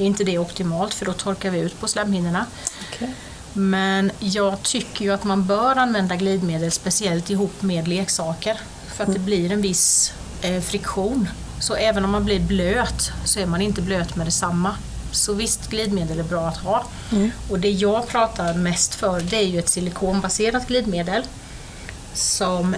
[0.00, 2.46] är inte det optimalt för då torkar vi ut på slemhinnorna.
[2.88, 3.14] Okej.
[3.52, 8.60] Men jag tycker ju att man bör använda glidmedel speciellt ihop med leksaker
[8.94, 11.28] för att det blir en viss eh, friktion.
[11.60, 14.76] Så även om man blir blöt så är man inte blöt med detsamma.
[15.12, 16.84] Så visst, glidmedel är bra att ha.
[17.50, 21.22] Och det jag pratar mest för det är ju ett silikonbaserat glidmedel
[22.14, 22.76] som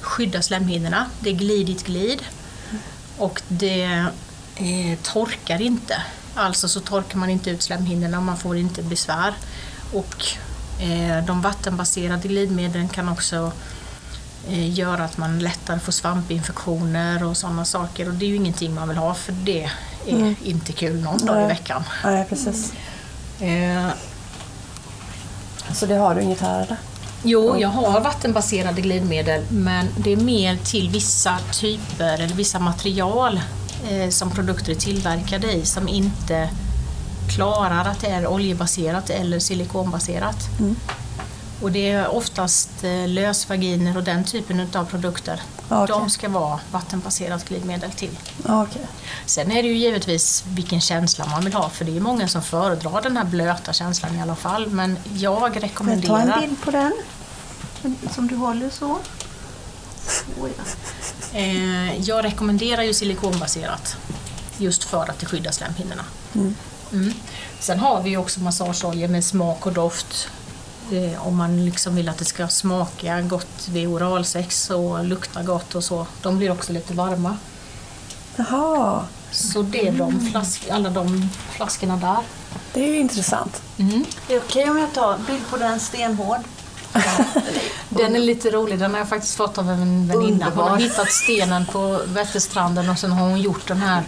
[0.00, 1.06] skyddar slemhinnorna.
[1.20, 2.22] Det är glidigt glid
[3.18, 4.04] och det
[4.56, 6.02] eh, torkar inte.
[6.36, 9.34] Alltså så torkar man inte ut slemhinnorna och man får inte besvär.
[9.92, 10.24] Och
[10.82, 13.52] eh, de vattenbaserade glidmedlen kan också
[14.48, 18.08] eh, göra att man lättare får svampinfektioner och sådana saker.
[18.08, 19.70] Och det är ju ingenting man vill ha för det
[20.06, 21.84] är inte kul någon dag i veckan.
[22.04, 22.72] Nej, precis.
[23.40, 23.88] Eh,
[25.72, 26.76] Så det har du inget här eller?
[27.22, 33.40] Jo, jag har vattenbaserade glidmedel men det är mer till vissa typer eller vissa material
[34.10, 36.50] som produkter är tillverkade i som inte
[37.28, 40.36] klarar att det är oljebaserat eller silikonbaserat.
[41.60, 45.40] Och det är oftast eh, lösvaginer och den typen av produkter.
[45.68, 45.86] Okej.
[45.88, 48.18] De ska vara vattenbaserat glidmedel till.
[48.44, 48.86] Okej.
[49.26, 52.42] Sen är det ju givetvis vilken känsla man vill ha för det är många som
[52.42, 54.66] föredrar den här blöta känslan i alla fall.
[54.66, 56.92] Men jag Får jag ta en rekommenderar bild på den?
[58.14, 58.98] Som du håller så.
[60.40, 60.62] Oj, ja.
[61.36, 63.96] Eh, jag rekommenderar ju silikonbaserat
[64.58, 66.04] just för att det skyddar slemhinnorna.
[66.34, 67.12] Mm.
[67.60, 70.28] Sen har vi ju också massageoljor med smak och doft.
[70.92, 75.74] Eh, om man liksom vill att det ska smaka gott vid oralsex och lukta gott
[75.74, 76.06] och så.
[76.22, 77.36] De blir också lite varma.
[78.36, 82.18] Jaha, Så det är de flask, alla de flaskorna där.
[82.72, 83.62] det är ju intressant.
[83.78, 84.04] Mm.
[84.28, 86.40] Det är okej om jag tar bild på den stenhård?
[87.88, 90.50] Den är lite rolig, den har jag faktiskt fått av en väninna.
[90.54, 94.02] Hon har hittat stenen på Vätterstranden och sen har hon gjort den här.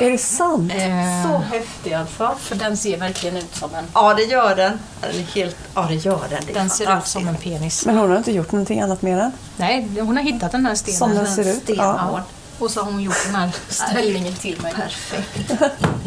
[0.00, 0.72] Är det sant?
[0.74, 2.34] Eh, Så häftig alltså.
[2.40, 4.78] för den ser verkligen ut som en, Ja, det gör den.
[5.00, 6.42] Den, är helt, ja, det gör den.
[6.46, 7.86] Det den ser ut som en penis.
[7.86, 9.32] Men hon har inte gjort någonting annat med den?
[9.56, 10.98] Nej, hon har hittat den här stenen.
[10.98, 11.62] Som den ser ut?
[11.62, 11.86] stenhård.
[12.12, 12.22] Ja.
[12.58, 14.72] Och så har hon gjort den här ställningen till mig.
[14.72, 15.50] Perfekt.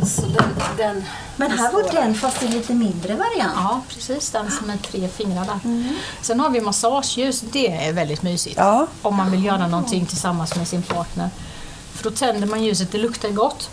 [0.07, 1.03] Så den, den,
[1.35, 3.53] Men här var den fast i lite mindre variant.
[3.55, 4.31] Ja, precis.
[4.31, 5.59] Den som är tre fingrar där.
[6.21, 7.41] Sen har vi massageljus.
[7.41, 8.57] Det är väldigt mysigt.
[8.57, 8.87] Ja.
[9.01, 11.29] Om man vill göra någonting tillsammans med sin partner.
[11.93, 13.69] För då tänder man ljuset, det luktar gott.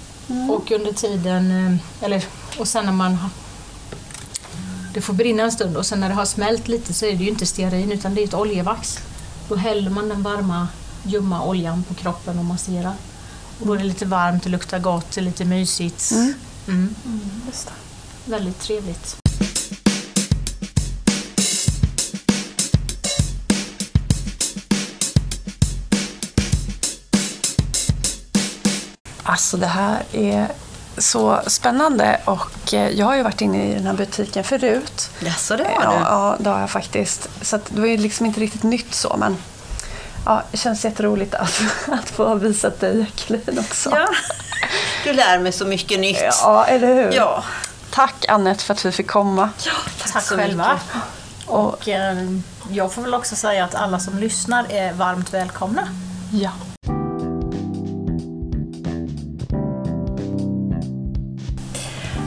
[0.51, 2.25] Och under tiden, eh, eller,
[2.59, 3.31] och sen när man har
[4.95, 7.25] det får brinna en stund och sen när det har smält lite så är det
[7.25, 8.99] ju inte stearin utan det är ett oljevax.
[9.49, 10.69] Då häller man den varma
[11.05, 12.95] ljumma oljan på kroppen och masserar.
[13.61, 16.11] Och då är det lite varmt, det luktar gott, det är lite mysigt.
[16.69, 16.95] Mm.
[17.47, 18.31] Just det.
[18.31, 19.17] Väldigt trevligt.
[29.23, 30.49] Alltså det här är
[30.99, 35.11] så spännande och eh, jag har ju varit inne i den här butiken förut.
[35.21, 35.97] Jaså, det var Ja, du?
[35.99, 37.29] ja, det har jag faktiskt.
[37.43, 39.37] Så att det var ju liksom inte riktigt nytt så men
[40.25, 41.61] ja, det känns jätteroligt att,
[41.93, 43.91] att få ha visat dig Jacqueline också.
[43.91, 44.09] Ja.
[45.05, 46.25] Du lär mig så mycket nytt.
[46.43, 47.13] Ja, eller hur?
[47.13, 47.45] Ja.
[47.91, 49.51] Tack Annette för att vi fick komma.
[50.13, 50.73] Tack så själva.
[50.73, 51.49] mycket.
[51.49, 52.17] Och eh,
[52.71, 55.89] jag får väl också säga att alla som lyssnar är varmt välkomna.
[56.33, 56.51] Ja.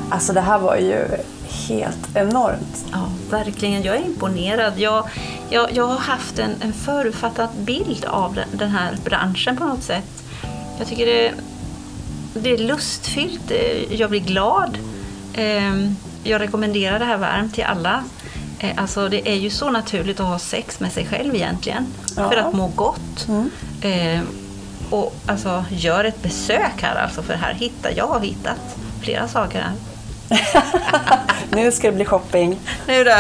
[0.10, 1.08] Alltså det här var ju
[1.68, 2.86] helt enormt.
[2.92, 3.84] Ja, verkligen.
[3.84, 4.74] Jag är imponerad.
[4.80, 5.10] Jag,
[5.50, 9.84] jag, jag har haft en, en förutfattad bild av den, den här branschen på något
[9.84, 10.24] sätt.
[10.78, 11.34] Jag tycker det,
[12.34, 13.52] det är lustfyllt.
[13.90, 14.78] Jag blir glad.
[15.34, 18.04] Ehm, jag rekommenderar det här varmt till alla.
[18.60, 21.86] Eh, alltså det är ju så naturligt att ha sex med sig själv egentligen.
[22.16, 22.30] Ja.
[22.30, 23.28] För att må gott.
[23.28, 23.50] Mm.
[23.82, 24.28] Ehm,
[24.90, 29.62] och alltså, gör ett besök här alltså, för här hittar jag har hittat flera saker
[29.62, 29.72] här.
[31.52, 32.60] Nu ska det bli shopping.
[32.88, 33.16] Nu då!